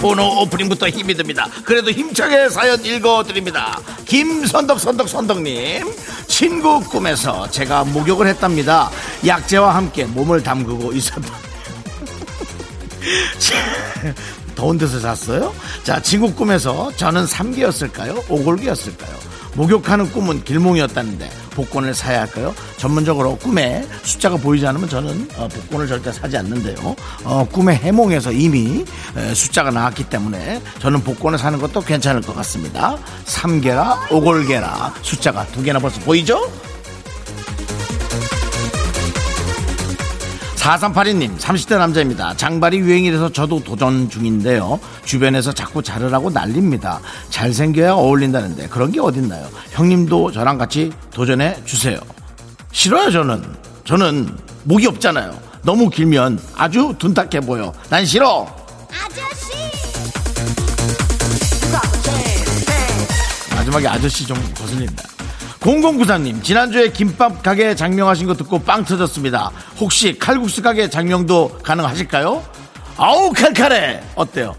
코너 0.00 0.40
오프닝부터 0.40 0.88
힘이 0.88 1.12
듭니다. 1.14 1.46
그래도 1.64 1.90
힘차게 1.90 2.48
사연 2.48 2.82
읽어드립니다. 2.82 3.78
김선덕 4.06 4.80
선덕 4.80 5.06
선덕님 5.06 5.92
친구 6.28 6.80
꿈에서 6.80 7.50
제가 7.50 7.84
목욕을 7.84 8.26
했답니다. 8.26 8.90
약재와 9.26 9.74
함께 9.74 10.06
몸을 10.06 10.42
담그고 10.42 10.94
있었다. 10.94 11.43
더운 14.54 14.78
데서 14.78 15.00
잤어요? 15.00 15.52
자, 15.82 16.00
친구 16.00 16.32
꿈에서 16.32 16.92
저는 16.96 17.26
3개였을까요? 17.26 18.24
오골개였을까요? 18.30 19.24
목욕하는 19.56 20.10
꿈은 20.10 20.42
길몽이었다는데 20.44 21.30
복권을 21.50 21.94
사야 21.94 22.22
할까요? 22.22 22.52
전문적으로 22.76 23.36
꿈에 23.36 23.86
숫자가 24.02 24.36
보이지 24.36 24.66
않으면 24.66 24.88
저는 24.88 25.28
어, 25.36 25.46
복권을 25.48 25.86
절대 25.86 26.10
사지 26.12 26.36
않는데요. 26.36 26.96
어, 27.22 27.46
꿈의 27.52 27.76
해몽에서 27.76 28.32
이미 28.32 28.84
에, 29.16 29.34
숫자가 29.34 29.70
나왔기 29.70 30.04
때문에 30.04 30.60
저는 30.80 31.02
복권을 31.02 31.38
사는 31.38 31.58
것도 31.60 31.82
괜찮을 31.82 32.22
것 32.22 32.34
같습니다. 32.34 32.98
3개라 33.26 34.10
오골개라 34.10 34.94
숫자가 35.02 35.46
두 35.48 35.62
개나 35.62 35.78
벌써 35.78 36.00
보이죠? 36.00 36.50
4382님, 40.64 41.38
30대 41.38 41.76
남자입니다. 41.76 42.34
장발이 42.36 42.78
유행이라서 42.78 43.32
저도 43.32 43.62
도전 43.62 44.08
중인데요. 44.08 44.80
주변에서 45.04 45.52
자꾸 45.52 45.82
자르라고 45.82 46.30
난립니다. 46.30 47.00
잘생겨야 47.28 47.92
어울린다는데 47.92 48.68
그런 48.68 48.90
게 48.90 48.98
어딨나요? 48.98 49.46
형님도 49.72 50.32
저랑 50.32 50.56
같이 50.56 50.90
도전해 51.12 51.54
주세요. 51.66 51.98
싫어요, 52.72 53.10
저는. 53.10 53.44
저는 53.84 54.38
목이 54.62 54.86
없잖아요. 54.86 55.38
너무 55.64 55.90
길면 55.90 56.40
아주 56.56 56.94
둔탁해 56.98 57.40
보여. 57.42 57.70
난 57.90 58.06
싫어. 58.06 58.46
마지막에 63.50 63.86
아저씨 63.86 64.26
좀 64.26 64.36
거슬린다. 64.56 65.13
0093님, 65.64 66.42
지난주에 66.44 66.90
김밥 66.90 67.42
가게 67.42 67.74
장명하신 67.74 68.26
거 68.26 68.34
듣고 68.34 68.58
빵 68.58 68.84
터졌습니다. 68.84 69.50
혹시 69.78 70.18
칼국수 70.18 70.60
가게 70.60 70.90
장명도 70.90 71.60
가능하실까요? 71.62 72.44
아우, 72.98 73.32
칼칼해! 73.32 74.02
어때요? 74.14 74.54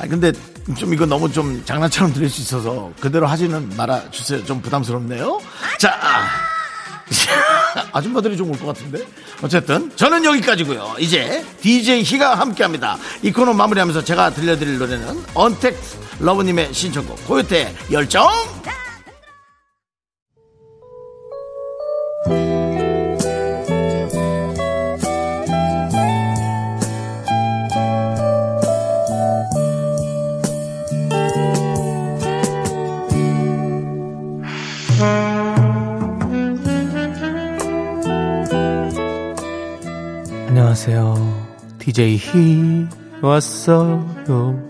아, 0.00 0.08
근데 0.08 0.32
좀 0.76 0.92
이거 0.92 1.06
너무 1.06 1.30
좀 1.30 1.62
장난처럼 1.64 2.12
들릴 2.12 2.28
수 2.28 2.40
있어서 2.40 2.90
그대로 2.98 3.28
하지는 3.28 3.68
말아 3.76 4.10
주세요. 4.10 4.44
좀 4.44 4.60
부담스럽네요. 4.60 5.40
자, 5.78 5.96
아. 6.02 6.28
아줌마들이 7.92 8.36
좀 8.36 8.50
올 8.50 8.58
것 8.58 8.66
같은데? 8.66 9.04
어쨌든, 9.42 9.90
저는 9.96 10.24
여기까지고요 10.24 10.96
이제 10.98 11.44
DJ 11.60 12.02
희가 12.02 12.34
함께 12.34 12.64
합니다. 12.64 12.96
이 13.22 13.30
코너 13.32 13.52
마무리하면서 13.52 14.02
제가 14.04 14.30
들려드릴 14.30 14.78
노래는 14.78 15.24
언택트 15.34 15.98
러브님의 16.18 16.74
신청곡, 16.74 17.24
고요태 17.26 17.72
열정! 17.92 18.28
DJ 42.00 42.16
히 42.16 42.88
왔어요. 43.20 44.66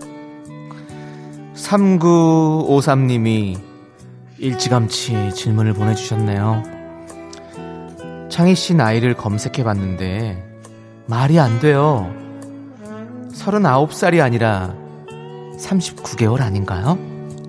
3953님이 1.55 3.57
일찌감치 4.37 5.31
질문을 5.33 5.71
보내주셨네요. 5.71 6.63
창희 8.29 8.55
씨 8.55 8.73
나이를 8.73 9.13
검색해 9.13 9.63
봤는데 9.63 10.43
말이 11.07 11.39
안 11.39 11.61
돼요. 11.61 12.13
39살이 13.33 14.21
아니라 14.21 14.75
39개월 15.57 16.41
아닌가요? 16.41 16.99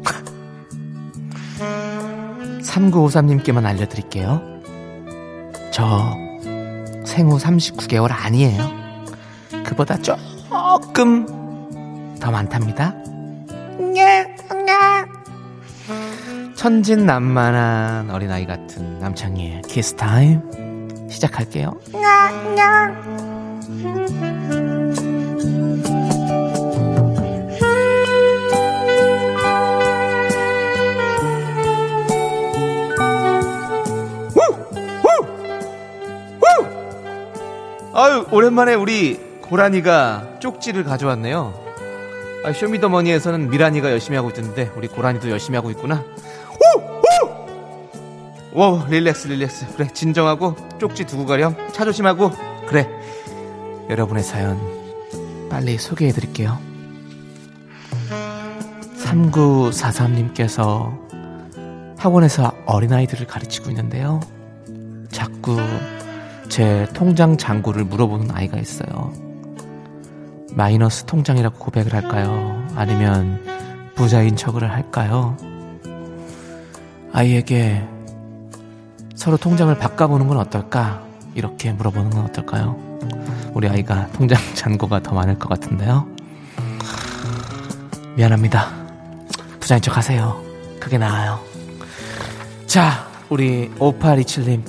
3953님께만 2.63 3.67
알려드릴게요. 3.67 4.41
저 5.73 6.17
생후 7.05 7.39
39개월 7.39 8.13
아니에요. 8.13 8.82
그보다 9.73 9.97
조금 9.97 11.27
더 12.21 12.31
많답니다. 12.31 12.95
천진난만한 16.55 18.11
어린아이 18.11 18.47
같은 18.47 18.99
남창희의 18.99 19.63
kids 19.63 20.36
time 20.36 21.09
시작할게요. 21.09 21.73
아유, 37.95 38.27
오랜만에 38.31 38.75
우리 38.75 39.32
고라니가 39.53 40.39
쪽지를 40.41 40.83
가져왔네요. 40.83 41.53
아, 42.43 42.53
쇼미더머니에서는 42.55 43.51
미라니가 43.51 43.91
열심히 43.91 44.17
하고 44.17 44.31
있던데 44.31 44.73
우리 44.75 44.89
고라니도 44.89 45.29
열심히 45.29 45.57
하고 45.57 45.71
있구나. 45.71 46.03
오, 48.55 48.83
릴렉스, 48.89 49.29
릴렉스. 49.29 49.77
그래, 49.77 49.89
진정하고 49.93 50.57
쪽지 50.79 51.05
두고 51.05 51.27
가렴. 51.27 51.55
차 51.73 51.85
조심하고. 51.85 52.33
그래. 52.67 52.89
여러분의 53.91 54.23
사연 54.23 54.59
빨리 55.51 55.77
소개해 55.77 56.13
드릴게요. 56.13 56.59
3943님께서 58.97 60.99
학원에서 61.99 62.53
어린아이들을 62.65 63.27
가르치고 63.27 63.69
있는데요. 63.69 64.21
자꾸 65.11 65.59
제 66.49 66.89
통장 66.95 67.37
잔고를 67.37 67.85
물어보는 67.85 68.31
아이가 68.31 68.57
있어요. 68.57 69.13
마이너스 70.55 71.05
통장이라고 71.05 71.59
고백을 71.59 71.95
할까요? 71.95 72.67
아니면 72.75 73.43
부자인 73.95 74.37
척을 74.37 74.71
할까요? 74.71 75.37
아이에게 77.13 77.87
서로 79.15 79.37
통장을 79.37 79.77
바꿔보는 79.79 80.29
건 80.29 80.39
어떨까? 80.39 81.03
이렇게 81.35 81.73
물어보는 81.73 82.11
건 82.11 82.25
어떨까요? 82.25 82.77
우리 83.55 83.69
아이가 83.69 84.09
통장 84.09 84.39
잔고가 84.55 85.01
더 85.01 85.15
많을 85.15 85.39
것 85.39 85.49
같은데요. 85.49 86.07
미안합니다. 88.17 88.69
부자인 89.61 89.81
척 89.81 89.97
하세요. 89.97 90.43
그게 90.81 90.99
나아요. 90.99 91.41
자, 92.67 93.07
우리 93.29 93.71
5827님. 93.79 94.63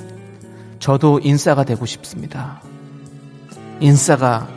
저도 0.79 1.19
인싸가 1.23 1.63
되고 1.63 1.85
싶습니다. 1.85 2.61
인싸가 3.79 4.47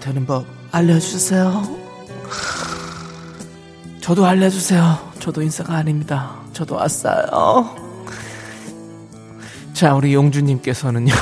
되는 0.00 0.26
법 0.26 0.46
알려주세요. 0.72 1.78
저도 4.00 4.26
알려주세요. 4.26 5.12
저도 5.18 5.42
인싸가 5.42 5.74
아닙니다. 5.74 6.36
저도 6.52 6.76
왔어요. 6.76 7.76
자, 9.72 9.94
우리 9.94 10.14
용주님께서는요. 10.14 11.12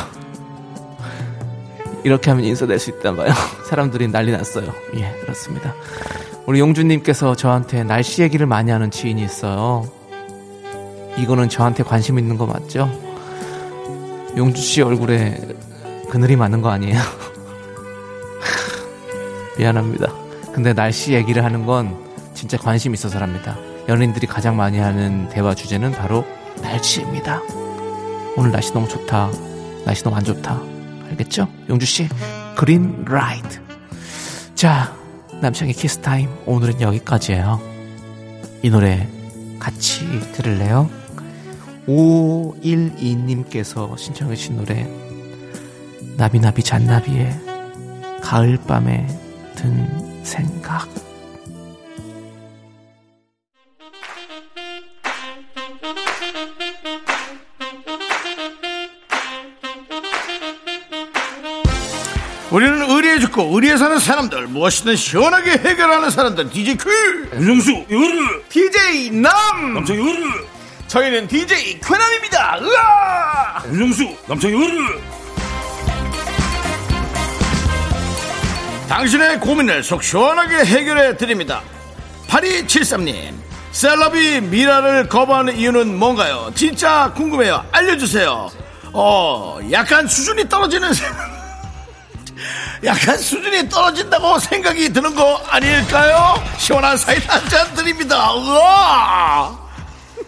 이렇게 2.05 2.31
하면 2.31 2.45
인싸될 2.45 2.79
수 2.79 2.91
있단 2.91 3.17
봐요. 3.17 3.33
사람들이 3.69 4.09
난리 4.09 4.33
났어요. 4.33 4.73
예, 4.95 5.13
그렇습니다. 5.21 5.75
우리 6.47 6.61
용주님께서 6.61 7.35
저한테 7.35 7.85
날씨 7.85 8.23
얘기를 8.23 8.47
많이 8.47 8.71
하는 8.71 8.91
지인이 8.91 9.23
있어요. 9.23 9.87
이거는 11.19 11.49
저한테 11.49 11.83
관심 11.83 12.19
있는 12.19 12.39
거 12.39 12.47
맞죠? 12.47 12.91
용주 14.37 14.63
씨 14.63 14.81
얼굴에 14.81 15.57
그늘이 16.11 16.37
많은 16.37 16.63
거 16.63 16.71
아니에요? 16.71 17.01
미안합니다. 19.59 20.13
근데 20.53 20.73
날씨 20.73 21.13
얘기를 21.13 21.45
하는 21.45 21.67
건 21.67 21.97
진짜 22.35 22.57
관심 22.57 22.95
있어서랍니다. 22.95 23.59
연예인들이 23.89 24.27
가장 24.27 24.57
많이 24.57 24.79
하는 24.79 25.29
대화 25.29 25.55
주제는 25.55 25.93
바로 25.93 26.25
날씨입니다. 26.63 27.43
오늘 28.37 28.53
날씨 28.53 28.73
너무 28.73 28.89
좋다. 28.89 29.31
날씨 29.85 30.05
너무 30.05 30.17
안 30.17 30.25
좋다. 30.25 30.61
알겠죠? 31.11 31.49
용주 31.69 31.87
씨, 31.87 32.09
Green 32.57 33.05
light. 33.05 33.61
자, 34.55 34.95
남창희의 35.41 35.75
kids 35.75 35.99
time 35.99 36.31
오늘은 36.47 36.81
여기까지예요. 36.81 37.61
이 38.63 38.71
노래 38.71 39.09
같이 39.59 40.05
들을래요? 40.33 40.91
512님께서 41.87 43.97
신청해 43.97 44.37
주신 44.37 44.57
노래 44.57 44.87
나비나비 46.17 46.63
잔나비의 46.63 47.41
가을밤에 48.21 49.07
든 49.59 50.23
생각. 50.23 50.89
우리는 62.53 62.89
의리에 62.89 63.19
죽고 63.19 63.43
의리에 63.53 63.77
사는 63.77 63.99
사람들 63.99 64.47
무엇이든 64.47 64.95
시원하게 64.95 65.51
해결하는 65.51 66.11
사람들 66.11 66.51
DJ 66.51 66.77
퀴 66.77 66.89
윤정수 67.35 67.87
요르 67.91 68.43
DJ 68.49 69.11
남! 69.11 69.75
남창 69.75 69.97
요르 69.97 70.47
저희는 70.87 71.27
DJ 71.27 71.81
쾌남입니다. 71.81 72.61
으아! 72.63 73.65
윤정수 73.73 74.17
남창 74.29 74.53
요르 74.53 75.01
당신의 78.89 79.41
고민을 79.41 79.83
속 79.83 80.03
시원하게 80.03 80.65
해결해 80.65 81.17
드립니다 81.17 81.63
8273님 82.29 83.35
셀럽이 83.73 84.41
미라를 84.41 85.09
거부하는 85.09 85.57
이유는 85.57 85.99
뭔가요 85.99 86.51
진짜 86.55 87.13
궁금해요 87.15 87.65
알려주세요 87.71 88.51
어 88.93 89.59
약간 89.71 90.07
수준이 90.07 90.49
떨어지는 90.49 90.91
약간 92.85 93.19
수준이 93.19 93.69
떨어진다고 93.69 94.39
생각이 94.39 94.93
드는 94.93 95.15
거 95.15 95.43
아닐까요? 95.49 96.43
시원한 96.59 96.97
사이다 96.97 97.35
한잔 97.35 97.75
드립니다. 97.75 98.33
우와! 98.33 99.59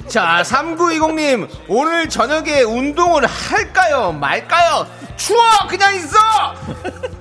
자 0.08 0.42
3920님 0.44 1.48
오늘 1.68 2.08
저녁에 2.08 2.62
운동을 2.62 3.24
할까요 3.26 4.10
말까요 4.12 4.86
추워 5.20 5.38
그냥 5.68 5.94
있어 5.96 6.16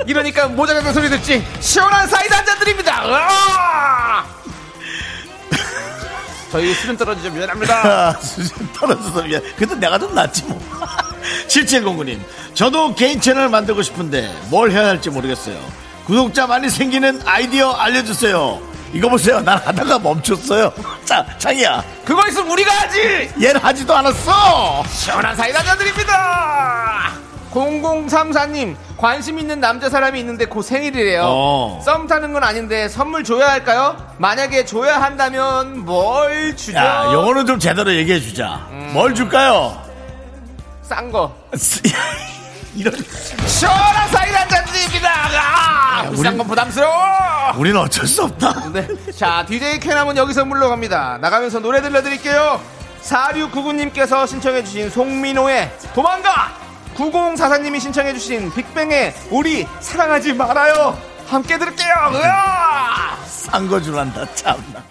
이러니까 0.05 0.47
모자 0.47 0.73
같은 0.73 0.93
소리 0.93 1.09
듣지 1.09 1.45
시원한 1.59 2.07
사이다 2.07 2.37
한 2.37 2.45
잔 2.45 2.57
드립니다 2.59 3.03
으아! 3.05 4.25
저희 6.51 6.73
수준 6.73 6.97
떨어지죠 6.97 7.29
미안합니다 7.31 7.75
아, 7.75 8.13
수준 8.21 8.71
떨어져서 8.73 9.21
미안. 9.23 9.41
그래도 9.55 9.75
내가 9.75 9.99
좀 9.99 10.15
낫지 10.15 10.43
뭐. 10.45 10.59
7709님, 11.47 12.19
저도 12.55 12.95
개인 12.95 13.21
채널 13.21 13.49
만들고 13.49 13.83
싶은데 13.83 14.33
뭘 14.49 14.71
해야 14.71 14.87
할지 14.87 15.09
모르겠어요. 15.11 15.55
구독자 16.07 16.47
많이 16.47 16.69
생기는 16.69 17.21
아이디어 17.25 17.71
알려주세요. 17.73 18.59
이거 18.93 19.09
보세요. 19.09 19.39
난 19.41 19.59
하다가 19.59 19.99
멈췄어요. 19.99 20.73
자, 21.05 21.23
창이야. 21.37 21.83
그거 22.03 22.27
있으면 22.29 22.49
우리가 22.49 22.71
하지 22.73 23.29
얘는 23.39 23.57
하지도 23.61 23.95
않았어. 23.95 24.83
시원한 24.89 25.35
사이다 25.35 25.59
한잔 25.59 25.77
드립니다 25.77 27.13
0034님 27.51 28.75
관심 28.97 29.39
있는 29.39 29.59
남자 29.59 29.89
사람이 29.89 30.19
있는데 30.19 30.45
곧 30.45 30.61
생일이래요 30.61 31.21
어. 31.25 31.81
썸 31.83 32.07
타는 32.07 32.33
건 32.33 32.43
아닌데 32.43 32.87
선물 32.87 33.23
줘야 33.23 33.49
할까요? 33.51 33.97
만약에 34.17 34.65
줘야 34.65 35.01
한다면 35.01 35.85
뭘 35.85 36.55
주죠? 36.55 36.77
야, 36.77 37.09
요거는 37.11 37.45
좀 37.45 37.59
제대로 37.59 37.93
얘기해 37.93 38.19
주자. 38.19 38.67
뭘 38.93 39.15
줄까요? 39.15 39.81
싼 40.81 41.11
거. 41.11 41.33
이런. 42.75 42.93
시원한 43.47 44.09
사이다 44.09 44.41
한잔 44.41 44.65
드립니다. 44.65 45.09
아, 45.41 46.09
비싼 46.09 46.37
건 46.37 46.47
부담스러워. 46.47 46.95
우리는 47.57 47.79
어쩔 47.79 48.05
수 48.05 48.23
없다. 48.23 48.71
네. 48.71 48.87
자, 49.15 49.45
DJ 49.47 49.79
캐남은 49.79 50.17
여기서 50.17 50.45
물러갑니다. 50.45 51.19
나가면서 51.21 51.59
노래 51.59 51.81
들려드릴게요. 51.81 52.59
4699님께서 53.03 54.27
신청해주신 54.27 54.89
송민호의 54.89 55.71
도망가! 55.95 56.68
9044님이 56.99 57.79
신청해주신 57.79 58.53
빅뱅의 58.53 59.13
우리 59.31 59.65
사랑하지 59.79 60.33
말아요. 60.33 60.97
함께 61.27 61.57
들을게요. 61.57 61.93
으아! 62.13 63.17
싼거 63.25 63.81
줄란다, 63.81 64.33
참나. 64.35 64.83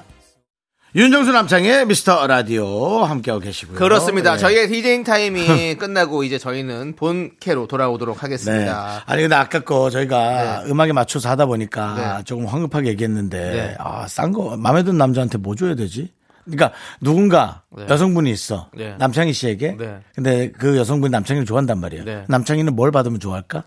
윤정수 0.94 1.32
남창의 1.32 1.84
미스터 1.86 2.26
라디오 2.26 3.04
함께하고 3.04 3.42
계시고요. 3.42 3.76
그렇습니다. 3.78 4.32
네. 4.32 4.38
저희의 4.38 4.68
디제잉 4.68 5.04
타임이 5.04 5.74
끝나고 5.76 6.24
이제 6.24 6.38
저희는 6.38 6.96
본캐로 6.96 7.66
돌아오도록 7.66 8.16
네. 8.16 8.20
하겠습니다. 8.22 9.02
아니 9.04 9.20
근데 9.20 9.36
아까 9.36 9.60
거 9.60 9.90
저희가 9.90 10.62
네. 10.64 10.70
음악에 10.70 10.92
맞춰서 10.94 11.28
하다 11.28 11.44
보니까 11.44 12.16
네. 12.18 12.24
조금 12.24 12.46
황급하게 12.46 12.88
얘기했는데 12.88 13.38
네. 13.38 13.76
아, 13.78 14.06
싼 14.08 14.32
거 14.32 14.56
마음에 14.56 14.82
드는 14.82 14.96
남자한테 14.96 15.36
뭐 15.36 15.54
줘야 15.54 15.74
되지? 15.74 16.10
그러니까 16.50 16.72
누군가 17.00 17.62
네. 17.76 17.86
여성분이 17.88 18.30
있어 18.30 18.68
네. 18.74 18.96
남창희 18.98 19.32
씨에게 19.32 19.76
네. 19.76 19.98
근데 20.14 20.50
그 20.52 20.76
여성분이 20.76 21.10
남창희를 21.10 21.46
좋아한단 21.46 21.78
말이에요. 21.80 22.04
네. 22.04 22.24
남창희는 22.28 22.74
뭘 22.74 22.90
받으면 22.90 23.20
좋아할까? 23.20 23.64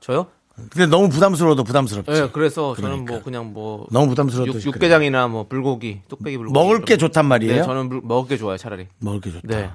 저요? 0.00 0.26
근데 0.70 0.86
너무 0.86 1.08
부담스러워도 1.08 1.64
부담스럽지. 1.64 2.12
예, 2.12 2.28
그래서 2.32 2.76
저는 2.76 2.90
그러니까. 2.90 3.12
뭐 3.14 3.22
그냥 3.24 3.52
뭐 3.52 3.86
너무 3.90 4.08
부담스러워도 4.10 4.58
육, 4.58 4.66
육개장이나 4.66 5.26
뭐 5.26 5.48
불고기, 5.48 6.02
뚝배기 6.08 6.36
불고기 6.36 6.52
먹을 6.56 6.82
게 6.84 6.94
거. 6.94 6.98
좋단 6.98 7.26
말이에요? 7.26 7.56
네, 7.56 7.62
저는 7.64 7.88
물- 7.88 8.00
먹을 8.04 8.28
게 8.28 8.36
좋아요, 8.36 8.56
차라리. 8.56 8.86
먹을 9.00 9.20
게 9.20 9.32
좋다. 9.32 9.48
네. 9.48 9.68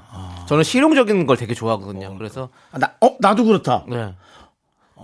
저는 0.47 0.63
실용적인 0.63 1.25
걸 1.25 1.35
되게 1.35 1.53
좋아하거든요. 1.53 2.17
그래서 2.17 2.47
아, 2.71 2.79
나, 2.79 2.93
어, 3.01 3.13
나도 3.19 3.43
그렇다. 3.43 3.83
네. 3.89 4.13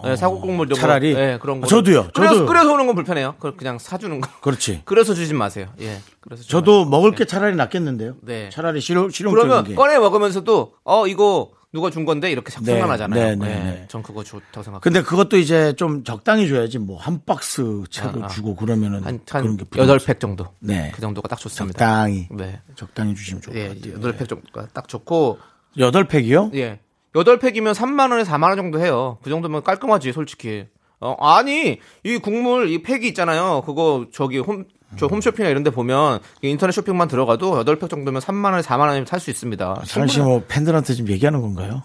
네, 0.03 0.15
사골국물 0.15 0.67
이런 0.67 0.75
거, 0.75 0.81
차라리? 0.81 1.13
네, 1.13 1.37
그런 1.39 1.61
거. 1.61 1.67
저도요, 1.67 2.09
끓여서, 2.13 2.33
저도. 2.35 2.45
끓여서 2.45 2.73
오는 2.73 2.85
건 2.85 2.95
불편해요. 2.95 3.35
그- 3.39 3.55
그냥 3.55 3.79
사주는 3.79 4.19
거. 4.21 4.29
그렇지. 4.41 4.81
끓여서 4.85 5.13
주지 5.13 5.33
마세요. 5.33 5.67
예. 5.81 5.99
그래서 6.21 6.43
저도 6.43 6.85
먹을 6.85 7.11
게 7.11 7.25
차라리 7.25 7.55
낫겠는데요. 7.55 8.15
네. 8.21 8.49
차라리 8.49 8.81
실용, 8.81 9.09
실용적인 9.09 9.47
그러면 9.47 9.63
게. 9.65 9.75
꺼내 9.75 9.97
먹으면서도 9.99 10.73
어 10.83 11.07
이거 11.07 11.51
누가 11.73 11.89
준 11.89 12.05
건데 12.05 12.31
이렇게 12.31 12.51
자꾸 12.51 12.65
네, 12.65 12.71
생각나잖아요. 12.73 13.19
네, 13.19 13.35
네, 13.35 13.45
예, 13.49 13.63
네. 13.71 13.85
전 13.89 14.01
그거 14.01 14.23
좋다고 14.23 14.63
생각해요. 14.63 14.79
근데 14.79 15.01
그것도 15.01 15.37
이제 15.37 15.73
좀 15.73 16.03
적당히 16.05 16.47
줘야지 16.47 16.79
뭐 16.79 16.97
한 16.99 17.19
박스 17.25 17.83
채로 17.89 18.21
아, 18.23 18.25
아. 18.25 18.27
주고 18.29 18.55
그러면은 18.55 19.03
한, 19.03 19.19
그런 19.25 19.47
한게 19.47 19.65
여덟. 19.77 19.99
팩 19.99 20.19
정도. 20.21 20.47
네. 20.59 20.91
그 20.95 21.01
정도가 21.01 21.27
딱 21.27 21.37
좋습니다. 21.37 21.77
적당히 21.79 22.27
네. 22.31 22.61
적당히 22.75 23.13
주시면 23.13 23.41
좋을 23.41 23.57
예, 23.57 23.67
것 23.67 23.75
같아요. 23.75 23.93
여덟 23.95 24.15
팩 24.15 24.27
정도가 24.29 24.67
딱 24.73 24.87
좋고 24.87 25.39
여덟 25.77 26.05
팩이요? 26.05 26.51
예. 26.55 26.79
여덟 27.15 27.39
팩이면 27.39 27.73
3만 27.73 28.11
원에 28.11 28.23
4만 28.23 28.43
원 28.49 28.55
정도 28.57 28.79
해요. 28.79 29.17
그 29.23 29.29
정도면 29.29 29.63
깔끔하지, 29.63 30.11
솔직히. 30.11 30.67
어, 30.99 31.15
아니, 31.19 31.79
이 32.03 32.17
국물 32.17 32.69
이 32.69 32.81
팩이 32.81 33.07
있잖아요. 33.09 33.63
그거 33.65 34.05
저기 34.13 34.39
홈 34.39 34.65
저 34.97 35.07
홈쇼핑이나 35.07 35.49
이런 35.49 35.63
데 35.63 35.71
보면 35.71 36.19
인터넷 36.41 36.71
쇼핑만 36.71 37.09
들어가도 37.09 37.65
8팩 37.65 37.89
정도면 37.89 38.21
3만 38.21 38.51
원에 38.51 38.61
4만 38.61 38.81
원이면 38.81 39.05
살 39.07 39.19
수 39.19 39.29
있습니다. 39.29 39.81
사실 39.83 40.07
씨뭐 40.07 40.43
팬들한테 40.47 40.93
지금 40.93 41.09
얘기하는 41.11 41.41
건가요? 41.41 41.83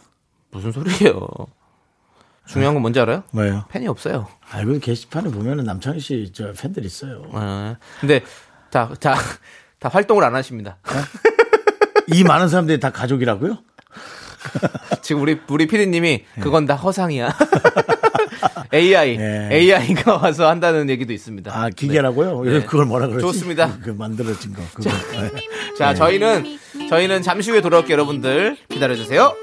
무슨 0.52 0.70
소리예요? 0.70 1.26
중요한 2.46 2.74
건 2.74 2.82
뭔지 2.82 3.00
알아요? 3.00 3.24
뭐예요? 3.32 3.64
팬이 3.70 3.88
없어요. 3.88 4.28
알고 4.52 4.78
게시판에 4.78 5.30
보면은 5.30 5.64
남창희 5.64 5.98
씨 5.98 6.30
저 6.32 6.52
팬들 6.52 6.84
있어요. 6.84 7.22
예. 7.34 7.76
근데 8.00 8.22
자, 8.70 8.92
자, 9.00 9.16
다 9.80 9.88
활동을 9.88 10.22
안 10.22 10.36
하십니다. 10.36 10.76
이 12.12 12.22
많은 12.22 12.46
사람들이 12.48 12.78
다 12.78 12.90
가족이라고요? 12.90 13.58
지금 15.02 15.22
우리 15.22 15.38
우리 15.48 15.66
피디님이 15.66 16.24
그건 16.40 16.66
다 16.66 16.74
허상이야. 16.74 17.36
AI, 18.72 19.16
네. 19.16 19.48
AI가 19.52 20.16
와서 20.16 20.48
한다는 20.48 20.88
얘기도 20.88 21.12
있습니다. 21.12 21.50
아 21.54 21.70
기계라고요? 21.70 22.42
네. 22.44 22.64
그걸 22.64 22.86
뭐라 22.86 23.08
그러지? 23.08 23.22
좋습니다. 23.22 23.78
그 23.82 23.90
만들어진 23.90 24.52
거. 24.54 24.62
그거. 24.72 24.90
네. 25.12 25.30
자, 25.76 25.90
네. 25.90 25.94
저희는 25.94 26.58
저희는 26.88 27.22
잠시 27.22 27.50
후에 27.50 27.60
돌아올게요, 27.60 27.94
여러분들 27.94 28.56
기다려 28.68 28.94
주세요. 28.94 29.34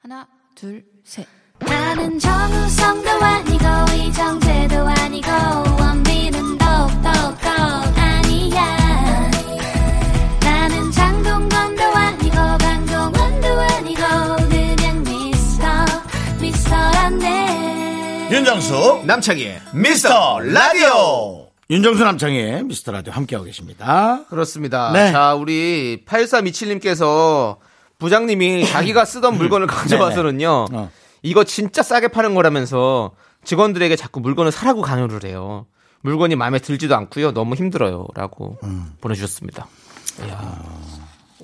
하나, 0.00 0.28
둘, 0.56 0.84
셋. 1.04 1.26
나는 1.66 2.18
정우성도 2.18 3.10
아니고 3.10 3.64
이정재도 3.96 4.76
아니고 4.76 5.28
원빈은 5.78 6.58
더욱더 6.58 7.08
아니야 7.96 9.30
나는 10.40 10.90
장동건도 10.90 11.82
아니고 11.82 12.36
강동원도 12.36 13.46
아니고 13.60 14.00
그냥 14.48 15.02
미스터 15.04 15.66
미스터란데 16.40 18.28
윤정수 18.30 19.02
남창희의 19.04 19.60
미스터 19.74 20.40
라디오. 20.40 21.48
윤정수 21.70 22.04
남창희 22.04 22.64
미스터 22.64 22.92
라디오 22.92 23.12
함께하고 23.14 23.46
계십니다. 23.46 24.24
그렇습니다. 24.28 24.90
네. 24.92 25.10
자, 25.12 25.34
우리 25.34 26.04
8327님께서 26.06 27.56
부장님이 27.98 28.66
자기가 28.66 29.04
쓰던 29.06 29.38
물건을 29.38 29.66
가져와서는요. 29.68 30.66
어. 30.72 30.90
이거 31.22 31.44
진짜 31.44 31.82
싸게 31.82 32.08
파는 32.08 32.34
거라면서 32.34 33.12
직원들에게 33.44 33.94
자꾸 33.96 34.20
물건을 34.20 34.52
사라고 34.52 34.82
강요를 34.82 35.24
해요. 35.28 35.66
물건이 36.02 36.34
마음에 36.36 36.58
들지도 36.58 36.96
않고요. 36.96 37.32
너무 37.32 37.54
힘들어요. 37.54 38.06
라고 38.14 38.58
음. 38.64 38.92
보내주셨습니다. 39.00 39.66
이야. 40.26 40.62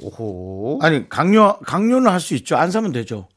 오호. 0.00 0.78
아니 0.82 1.08
강요 1.08 1.58
강요는 1.64 2.10
할 2.10 2.20
수 2.20 2.34
있죠. 2.34 2.56
안 2.56 2.70
사면 2.70 2.92
되죠. 2.92 3.28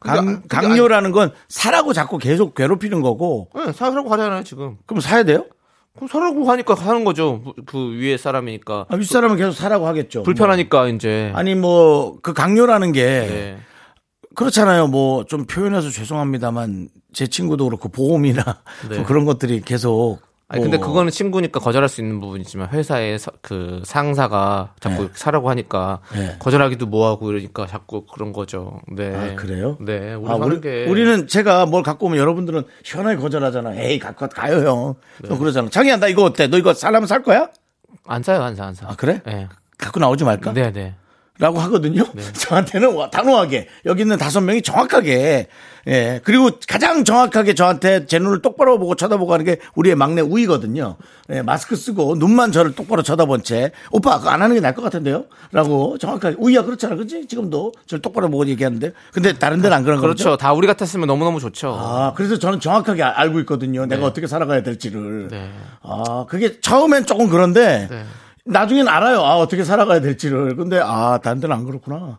강, 0.00 0.28
아- 0.28 0.40
강요라는 0.48 1.12
건 1.12 1.32
사라고 1.48 1.92
자꾸 1.92 2.18
계속 2.18 2.54
괴롭히는 2.54 3.00
거고 3.00 3.48
네, 3.54 3.72
사라고 3.72 4.10
하잖아요, 4.12 4.44
지금. 4.44 4.76
그럼 4.86 5.00
사야 5.00 5.22
돼요? 5.22 5.46
그럼 5.96 6.08
사라고 6.08 6.50
하니까 6.50 6.74
사는 6.74 7.04
거죠. 7.04 7.42
그 7.66 7.92
위에 7.98 8.16
사람이니까. 8.16 8.86
아, 8.88 8.96
윗사람은 8.96 9.36
계속 9.36 9.52
사라고 9.52 9.86
하겠죠. 9.86 10.24
불편하니까 10.24 10.88
이제. 10.88 11.28
뭐. 11.32 11.38
아니 11.40 11.54
뭐 11.54 12.18
그 12.22 12.32
강요라는 12.32 12.92
게 12.92 13.02
네. 13.04 13.58
그렇잖아요. 14.34 14.88
뭐 14.88 15.24
좀 15.24 15.44
표현해서 15.46 15.90
죄송합니다만 15.90 16.88
제 17.12 17.26
친구도 17.26 17.66
그렇고 17.66 17.88
보험이나 17.88 18.42
네. 18.90 18.96
뭐 18.96 19.06
그런 19.06 19.24
것들이 19.24 19.60
계속 19.60 20.18
아니 20.46 20.62
근데 20.62 20.76
뭐 20.76 20.86
그거는 20.88 21.10
친구니까 21.10 21.58
거절할 21.58 21.88
수 21.88 22.02
있는 22.02 22.20
부분이지만 22.20 22.68
회사의 22.68 23.18
서- 23.18 23.32
그 23.40 23.80
상사가 23.84 24.74
자꾸 24.78 25.04
네. 25.04 25.08
사라고 25.14 25.48
하니까 25.48 26.00
네. 26.14 26.36
거절하기도 26.38 26.86
뭐하고 26.86 27.30
이러니까 27.32 27.66
자꾸 27.66 28.04
그런 28.06 28.32
거죠. 28.32 28.80
네. 28.92 29.14
아, 29.32 29.34
그래요? 29.36 29.78
네. 29.80 30.12
우리 30.14 30.30
아, 30.30 30.34
우리, 30.34 30.60
게 30.60 30.86
우리는 30.86 31.26
제가 31.26 31.64
뭘 31.66 31.82
갖고 31.82 32.06
오면 32.06 32.18
여러분들은 32.18 32.64
시원하게 32.82 33.16
거절하잖아. 33.16 33.74
에이 33.76 33.98
갖고 33.98 34.28
가요 34.28 34.56
형. 34.68 34.94
네. 35.22 35.28
또 35.28 35.38
그러잖아. 35.38 35.70
장이야 35.70 35.96
나 35.96 36.08
이거 36.08 36.24
어때? 36.24 36.46
너 36.46 36.58
이거 36.58 36.74
살라면 36.74 37.06
살 37.06 37.22
거야? 37.22 37.48
안 38.06 38.22
사요, 38.22 38.42
안 38.42 38.54
사, 38.54 38.66
안 38.66 38.74
사. 38.74 38.86
아 38.88 38.94
그래? 38.96 39.22
네. 39.24 39.48
갖고 39.78 39.98
나오지 39.98 40.24
말까? 40.24 40.52
네, 40.52 40.70
네. 40.72 40.94
라고 41.40 41.58
하거든요. 41.62 42.04
저한테는 42.38 42.94
와- 42.94 43.10
단호하게 43.10 43.66
여기 43.86 44.02
있는 44.02 44.16
다섯 44.18 44.40
명이 44.40 44.62
정확하게 44.62 45.48
예 45.88 46.20
그리고 46.22 46.50
가장 46.68 47.04
정확하게 47.04 47.54
저한테 47.54 48.06
제 48.06 48.20
눈을 48.20 48.40
똑바로 48.40 48.78
보고 48.78 48.94
쳐다보고 48.94 49.32
하는 49.32 49.44
게 49.44 49.58
우리의 49.74 49.96
막내 49.96 50.20
우이거든요. 50.22 50.94
예, 51.30 51.42
마스크 51.42 51.74
쓰고 51.74 52.14
눈만 52.14 52.52
저를 52.52 52.74
똑바로 52.76 53.02
쳐다본 53.02 53.42
채 53.42 53.72
오빠 53.90 54.18
그거 54.18 54.30
안 54.30 54.42
하는 54.42 54.54
게 54.54 54.60
나을 54.60 54.74
것 54.74 54.82
같은데요?라고 54.82 55.98
정확하게 55.98 56.36
우이야 56.38 56.62
그렇잖아, 56.62 56.94
그렇지? 56.94 57.26
지금도 57.26 57.72
저를 57.86 58.00
똑바로 58.00 58.30
보고 58.30 58.46
얘기하는데 58.46 58.92
근데 59.12 59.32
다른 59.32 59.60
데는 59.60 59.76
안 59.76 59.82
그런 59.82 59.96
거죠. 60.00 60.06
그렇죠. 60.24 60.36
다 60.36 60.52
우리 60.52 60.68
같았으면 60.68 61.08
너무 61.08 61.24
너무 61.24 61.40
좋죠. 61.40 61.74
아, 61.76 62.12
그래서 62.14 62.38
저는 62.38 62.60
정확하게 62.60 63.02
아- 63.02 63.12
알고 63.16 63.40
있거든요. 63.40 63.86
내가 63.86 64.06
어떻게 64.06 64.28
살아가야 64.28 64.62
될지를. 64.62 65.28
네. 65.32 65.50
아, 65.82 66.26
그게 66.28 66.60
처음엔 66.60 67.06
조금 67.06 67.28
그런데 67.28 67.88
네. 67.90 68.04
나중엔 68.44 68.88
알아요. 68.88 69.20
아, 69.20 69.36
어떻게 69.36 69.64
살아가야 69.64 70.00
될지를. 70.00 70.56
근데 70.56 70.78
아, 70.82 71.18
다른 71.22 71.40
데는 71.40 71.56
안 71.56 71.64
그렇구나. 71.64 72.18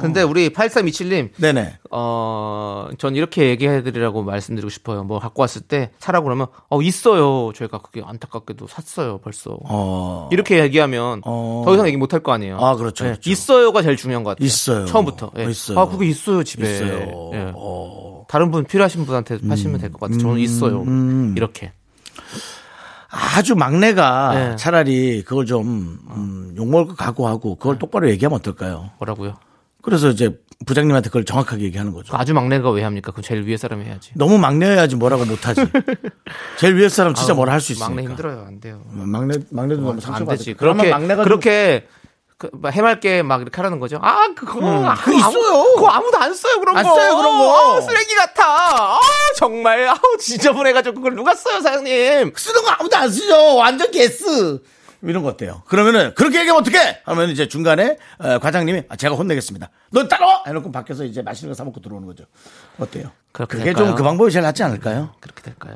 근데 0.00 0.22
우리 0.22 0.50
8327님 0.50 1.30
네네. 1.36 1.78
어, 1.90 2.88
전 2.96 3.16
이렇게 3.16 3.48
얘기해드리라고 3.50 4.22
말씀드리고 4.22 4.70
싶어요. 4.70 5.02
뭐 5.02 5.18
갖고 5.18 5.42
왔을 5.42 5.62
때 5.62 5.90
사라고 5.98 6.24
그러면, 6.24 6.46
어, 6.70 6.80
있어요. 6.80 7.52
저희가 7.54 7.78
그게 7.78 8.00
안타깝게도 8.04 8.68
샀어요, 8.68 9.18
벌써. 9.18 9.58
어. 9.64 10.28
이렇게 10.32 10.60
얘기하면 10.60 11.22
어. 11.24 11.62
더 11.66 11.74
이상 11.74 11.88
얘기 11.88 11.96
못할 11.96 12.20
거 12.20 12.32
아니에요. 12.32 12.56
아, 12.58 12.76
그렇죠, 12.76 13.04
예, 13.04 13.10
그렇죠. 13.10 13.30
있어요가 13.30 13.82
제일 13.82 13.96
중요한 13.96 14.22
것 14.22 14.30
같아요. 14.30 14.46
있어요. 14.46 14.86
처음부터. 14.86 15.32
예. 15.38 15.44
있어요. 15.44 15.78
아, 15.80 15.88
그게 15.88 16.06
있어요, 16.06 16.44
집에. 16.44 16.62
있어요. 16.74 17.30
예. 17.34 17.52
어. 17.54 18.24
다른 18.28 18.50
분 18.52 18.64
필요하신 18.64 19.06
분한테 19.06 19.38
하시면 19.48 19.80
될 19.80 19.90
것 19.90 20.00
같아요. 20.00 20.18
저는 20.18 20.38
있어요. 20.38 20.82
음. 20.82 21.34
이렇게. 21.36 21.72
아주 23.10 23.54
막내가 23.54 24.34
네. 24.34 24.56
차라리 24.56 25.22
그걸 25.24 25.46
좀, 25.46 25.98
음, 26.10 26.54
욕먹을 26.56 26.88
거 26.88 26.94
각오하고 26.94 27.56
그걸 27.56 27.78
똑바로 27.78 28.10
얘기하면 28.10 28.38
어떨까요? 28.38 28.90
뭐라고요? 28.98 29.36
그래서 29.82 30.08
이제 30.10 30.38
부장님한테 30.66 31.08
그걸 31.08 31.24
정확하게 31.24 31.64
얘기하는 31.64 31.92
거죠. 31.92 32.12
그 32.12 32.18
아주 32.18 32.34
막내가 32.34 32.70
왜 32.70 32.82
합니까? 32.82 33.12
그 33.12 33.22
제일 33.22 33.42
위에 33.46 33.56
사람이 33.56 33.84
해야지. 33.84 34.10
너무 34.14 34.36
막내여야지 34.38 34.96
뭐라고 34.96 35.24
못하지. 35.24 35.62
제일 36.58 36.74
위에 36.74 36.88
사람 36.88 37.14
진짜 37.14 37.32
뭐라 37.32 37.52
할 37.52 37.60
수 37.60 37.72
있으니까. 37.72 37.88
막내 37.94 38.02
힘들어요. 38.08 38.44
안 38.46 38.60
돼요. 38.60 38.82
막내, 38.90 39.34
막내도 39.50 39.80
너무. 39.82 40.00
그러면 40.56 40.56
그렇게 40.56 40.90
막내가 40.90 41.16
좀 41.16 41.24
그렇게 41.24 41.86
그, 42.38 42.48
막 42.52 42.72
해맑게 42.72 43.22
막 43.22 43.42
이렇게 43.42 43.56
하라는 43.56 43.80
거죠. 43.80 43.98
아, 44.00 44.28
그거 44.36 44.60
아, 44.88 44.94
그거 44.94 45.10
아무- 45.10 45.38
있어요. 45.38 45.74
그거 45.74 45.88
아무도 45.88 46.18
안 46.18 46.32
써요 46.32 46.60
그런 46.60 46.76
안 46.76 46.84
거. 46.84 46.94
써요, 46.94 47.16
그런 47.16 47.36
거. 47.38 47.76
아, 47.76 47.80
쓰레기 47.80 48.14
같아. 48.14 48.44
아, 48.46 49.00
정말 49.36 49.88
아우 49.88 49.98
지저분해가지고 50.20 50.94
그걸 50.94 51.16
누가 51.16 51.34
써요 51.34 51.60
사장님. 51.60 52.32
쓰는 52.36 52.62
거 52.62 52.70
아무도 52.70 52.96
안 52.96 53.10
쓰죠. 53.10 53.56
완전 53.56 53.90
개쓰. 53.90 54.62
이런 55.02 55.22
거 55.24 55.28
어때요? 55.30 55.62
그러면은 55.66 56.12
그렇게 56.14 56.40
얘기하면 56.40 56.60
어떡해? 56.62 57.02
하면 57.06 57.30
이제 57.30 57.46
중간에 57.48 57.98
어, 58.18 58.38
과장님이 58.38 58.84
아, 58.88 58.94
제가 58.96 59.16
혼내겠습니다. 59.16 59.68
너 59.90 60.06
따라와! 60.06 60.42
해놓고 60.46 60.70
밖에서 60.70 61.04
이제 61.04 61.22
맛있는 61.22 61.52
거 61.52 61.56
사 61.56 61.64
먹고 61.64 61.80
들어오는 61.80 62.06
거죠. 62.06 62.24
어때요? 62.78 63.10
그렇게 63.32 63.52
그게 63.58 63.64
될까요? 63.66 63.86
좀그 63.88 64.02
방법이 64.04 64.30
제일 64.30 64.42
낫지 64.44 64.62
않을까요? 64.62 65.12
그렇게 65.20 65.42
될까요? 65.42 65.74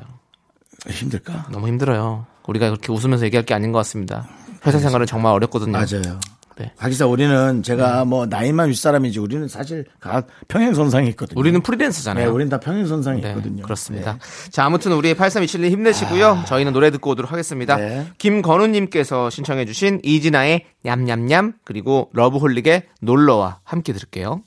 힘들까? 0.89 1.47
너무 1.51 1.67
힘들어요. 1.67 2.25
우리가 2.47 2.69
그렇게 2.69 2.91
웃으면서 2.91 3.25
얘기할 3.25 3.45
게 3.45 3.53
아닌 3.53 3.71
것 3.73 3.79
같습니다. 3.79 4.27
회사 4.65 4.79
생활은 4.79 5.05
정말 5.05 5.33
어렵거든요. 5.33 5.71
맞아요. 5.71 6.19
네. 6.57 6.71
박기사 6.77 7.07
우리는 7.07 7.63
제가 7.63 8.05
뭐 8.05 8.25
나이만 8.25 8.69
윗사람이지 8.69 9.19
우리는 9.19 9.47
사실 9.47 9.85
다 9.99 10.23
평행선상에 10.47 11.07
있거든요. 11.09 11.39
우리는 11.39 11.59
네, 11.59 11.63
프리랜서잖아요. 11.63 12.33
우리는 12.33 12.49
다 12.49 12.59
평행선상에 12.59 13.21
네, 13.21 13.29
있거든요. 13.29 13.63
그렇습니다. 13.63 14.13
네. 14.13 14.49
자, 14.51 14.65
아무튼 14.65 14.93
우리 14.93 15.13
8327님 15.13 15.71
힘내시고요. 15.71 16.43
저희는 16.47 16.73
노래 16.73 16.91
듣고 16.91 17.11
오도록 17.11 17.31
하겠습니다. 17.31 17.75
네. 17.77 18.07
김건우님께서 18.17 19.29
신청해주신 19.29 20.01
이진아의 20.03 20.65
냠냠냠 20.83 21.53
그리고 21.63 22.09
러브홀릭의 22.13 22.83
놀러와 23.01 23.59
함께 23.63 23.93
들을게요. 23.93 24.41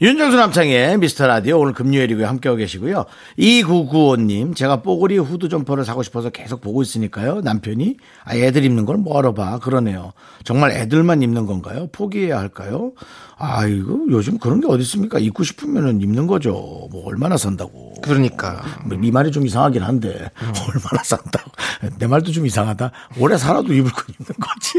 윤정수 0.00 0.36
남창희의 0.36 0.98
미스터 0.98 1.28
라디오 1.28 1.60
오늘 1.60 1.74
금요일이고요. 1.74 2.26
함께하고 2.26 2.56
계시고요. 2.56 3.04
2995님, 3.38 4.56
제가 4.56 4.82
뽀글이 4.82 5.18
후드 5.18 5.48
점퍼를 5.48 5.84
사고 5.84 6.02
싶어서 6.02 6.30
계속 6.30 6.60
보고 6.60 6.82
있으니까요. 6.82 7.40
남편이, 7.42 7.98
아, 8.24 8.34
애들 8.34 8.64
입는 8.64 8.84
걸 8.84 8.96
뭐하러 8.96 9.32
봐. 9.32 9.60
그러네요. 9.60 10.12
정말 10.42 10.72
애들만 10.72 11.22
입는 11.22 11.46
건가요? 11.46 11.86
포기해야 11.92 12.38
할까요? 12.38 12.92
아, 13.38 13.64
이거 13.66 14.00
요즘 14.10 14.38
그런 14.38 14.60
게 14.60 14.66
어디 14.66 14.82
있습니까? 14.82 15.20
입고 15.20 15.44
싶으면은 15.44 16.00
입는 16.00 16.26
거죠. 16.26 16.50
뭐 16.90 17.04
얼마나 17.06 17.36
산다고. 17.36 17.94
그러니까. 18.02 18.60
뭐네 18.86 19.12
말이 19.12 19.30
좀 19.30 19.46
이상하긴 19.46 19.82
한데, 19.82 20.08
얼마나 20.68 21.04
산다고. 21.04 21.52
내 22.00 22.08
말도 22.08 22.32
좀 22.32 22.44
이상하다. 22.46 22.90
오래 23.20 23.36
살아도 23.36 23.72
입을 23.72 23.92
건 23.92 24.04
입는 24.08 24.32
거지. 24.40 24.72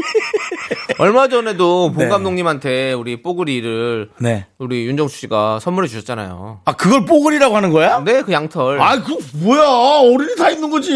얼마 0.98 1.28
전에도 1.28 1.92
본 1.92 2.04
네. 2.04 2.08
감독님한테 2.08 2.92
우리 2.92 3.22
뽀글이를 3.22 4.10
네. 4.18 4.46
우리 4.58 4.86
윤정수 4.86 5.16
씨가 5.16 5.58
선물해 5.60 5.88
주셨잖아요. 5.88 6.60
아, 6.64 6.72
그걸 6.72 7.04
뽀글이라고 7.04 7.56
하는 7.56 7.70
거야? 7.70 8.02
네, 8.04 8.22
그 8.22 8.32
양털. 8.32 8.80
아, 8.80 9.02
그 9.02 9.16
뭐야? 9.34 9.62
어른이 9.62 10.36
다 10.36 10.50
입는 10.50 10.70
거지. 10.70 10.92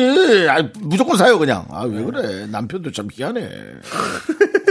아, 0.49 0.63
무조건 0.81 1.17
사요 1.17 1.39
그냥. 1.39 1.67
아, 1.71 1.83
왜 1.85 2.03
그래? 2.03 2.47
남편도 2.47 2.93
참 2.93 3.09
희한해. 3.13 3.49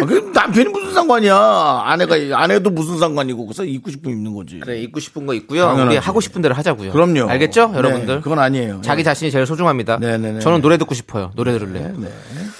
아, 0.01 0.05
그 0.05 0.31
남편이 0.33 0.69
무슨 0.69 0.93
상관이야? 0.93 1.81
아내가 1.85 2.15
아내도 2.33 2.69
무슨 2.69 2.97
상관이고 2.97 3.45
그래서 3.45 3.63
입고 3.63 3.91
싶으면 3.91 4.17
입는 4.17 4.33
거지. 4.33 4.59
그래, 4.59 4.79
입고 4.81 4.99
싶은 4.99 5.25
거 5.25 5.33
있고요. 5.33 5.65
당연하지. 5.65 5.87
우리 5.87 5.97
하고 5.97 6.21
싶은 6.21 6.41
대로 6.41 6.55
하자고요. 6.55 6.91
그럼요. 6.91 7.29
알겠죠, 7.29 7.69
네, 7.69 7.77
여러분들? 7.77 8.21
그건 8.21 8.39
아니에요. 8.39 8.81
자기 8.83 9.01
네. 9.01 9.03
자신이 9.03 9.31
제일 9.31 9.45
소중합니다. 9.45 9.97
네네네. 9.97 10.39
저는 10.39 10.61
노래 10.61 10.77
듣고 10.77 10.93
싶어요. 10.95 11.31
노래 11.35 11.51
들을래요. 11.51 11.93
네. 11.97 12.07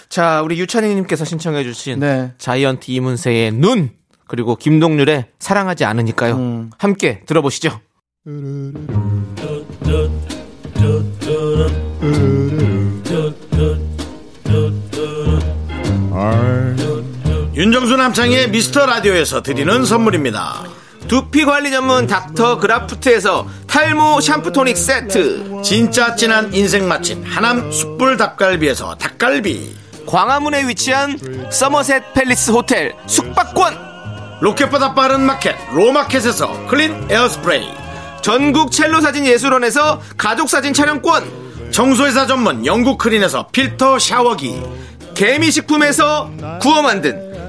자, 0.10 0.42
우리 0.42 0.60
유찬이님께서 0.60 1.26
신청해주신 1.26 2.00
네. 2.00 2.34
자이언트 2.38 2.92
이문세의 2.92 3.52
눈 3.54 3.92
그리고 4.28 4.56
김동률의 4.56 5.28
사랑하지 5.40 5.86
않으니까요. 5.86 6.36
음. 6.36 6.70
함께 6.78 7.22
들어보시죠. 7.26 7.80
윤정수 17.58 17.97
남창의 17.97 18.51
미스터 18.51 18.86
라디오에서 18.86 19.41
드리는 19.41 19.84
선물입니다. 19.84 20.62
두피 21.08 21.43
관리 21.43 21.72
전문 21.72 22.05
닥터 22.05 22.60
그라프트에서 22.60 23.47
탈모 23.66 24.22
샴푸 24.22 24.51
토닉 24.51 24.78
세트, 24.78 25.64
진짜 25.64 26.16
진한 26.16 26.53
인생 26.53 26.88
맛집 26.88 27.18
하남 27.26 27.72
숯불 27.72 28.16
닭갈비에서 28.18 28.97
닭갈비. 28.97 29.76
광화문에 30.05 30.68
위치한 30.68 31.18
서머셋 31.51 32.14
팰리스 32.14 32.51
호텔 32.51 32.93
숙박권, 33.08 33.76
로켓보다 34.41 34.93
빠른 34.93 35.22
마켓 35.22 35.55
로마켓에서 35.74 36.68
클린 36.68 37.08
에어스프레이. 37.10 37.68
전국 38.22 38.72
첼로 38.72 39.01
사진 39.01 39.26
예술원에서 39.26 39.99
가족 40.16 40.47
사진 40.47 40.74
촬영권, 40.74 41.72
청소회사 41.72 42.28
전문 42.28 42.68
영국 42.68 42.99
크린에서 42.99 43.47
필터 43.47 43.97
샤워기. 43.97 44.62
개미식품에서 45.16 46.30
구워 46.62 46.84
만든 46.84 47.26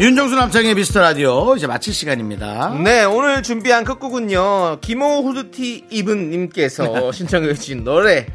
윤정수 0.00 0.34
남창희의 0.34 0.74
미스터 0.74 1.00
라디오 1.00 1.54
이제 1.56 1.66
마칠 1.66 1.92
시간입니다 1.92 2.70
네, 2.82 3.04
오늘 3.04 3.42
준비한 3.42 3.84
끝곡은요. 3.84 4.78
김호 4.80 5.20
후드티 5.22 5.84
입은 5.90 6.30
님께서 6.30 7.12
신청해 7.12 7.52
주신 7.54 7.84
노래 7.84 8.26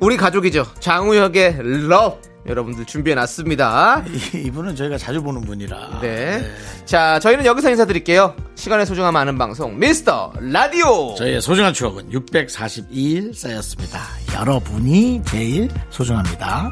우리 0.00 0.18
가족이죠. 0.18 0.66
장우혁의 0.78 1.88
Love 1.88 2.20
여러분들 2.46 2.84
준비해 2.84 3.14
놨습니다. 3.16 4.04
이- 4.34 4.42
이분은 4.46 4.76
저희가 4.76 4.98
자주 4.98 5.22
보는 5.22 5.40
분이라 5.40 6.00
네. 6.02 6.44
자, 6.84 7.18
저희는 7.20 7.46
여기서 7.46 7.70
인사드릴게요. 7.70 8.36
시간의 8.54 8.84
소중함 8.84 9.16
아는 9.16 9.38
방송 9.38 9.78
미스터 9.78 10.32
라디오. 10.38 11.14
저희의 11.16 11.40
소중한 11.40 11.72
추억은 11.72 12.10
642일 12.10 13.34
쌓였습니다 13.34 13.98
여러분이 14.34 15.22
제일 15.24 15.68
소중합니다 15.88 16.70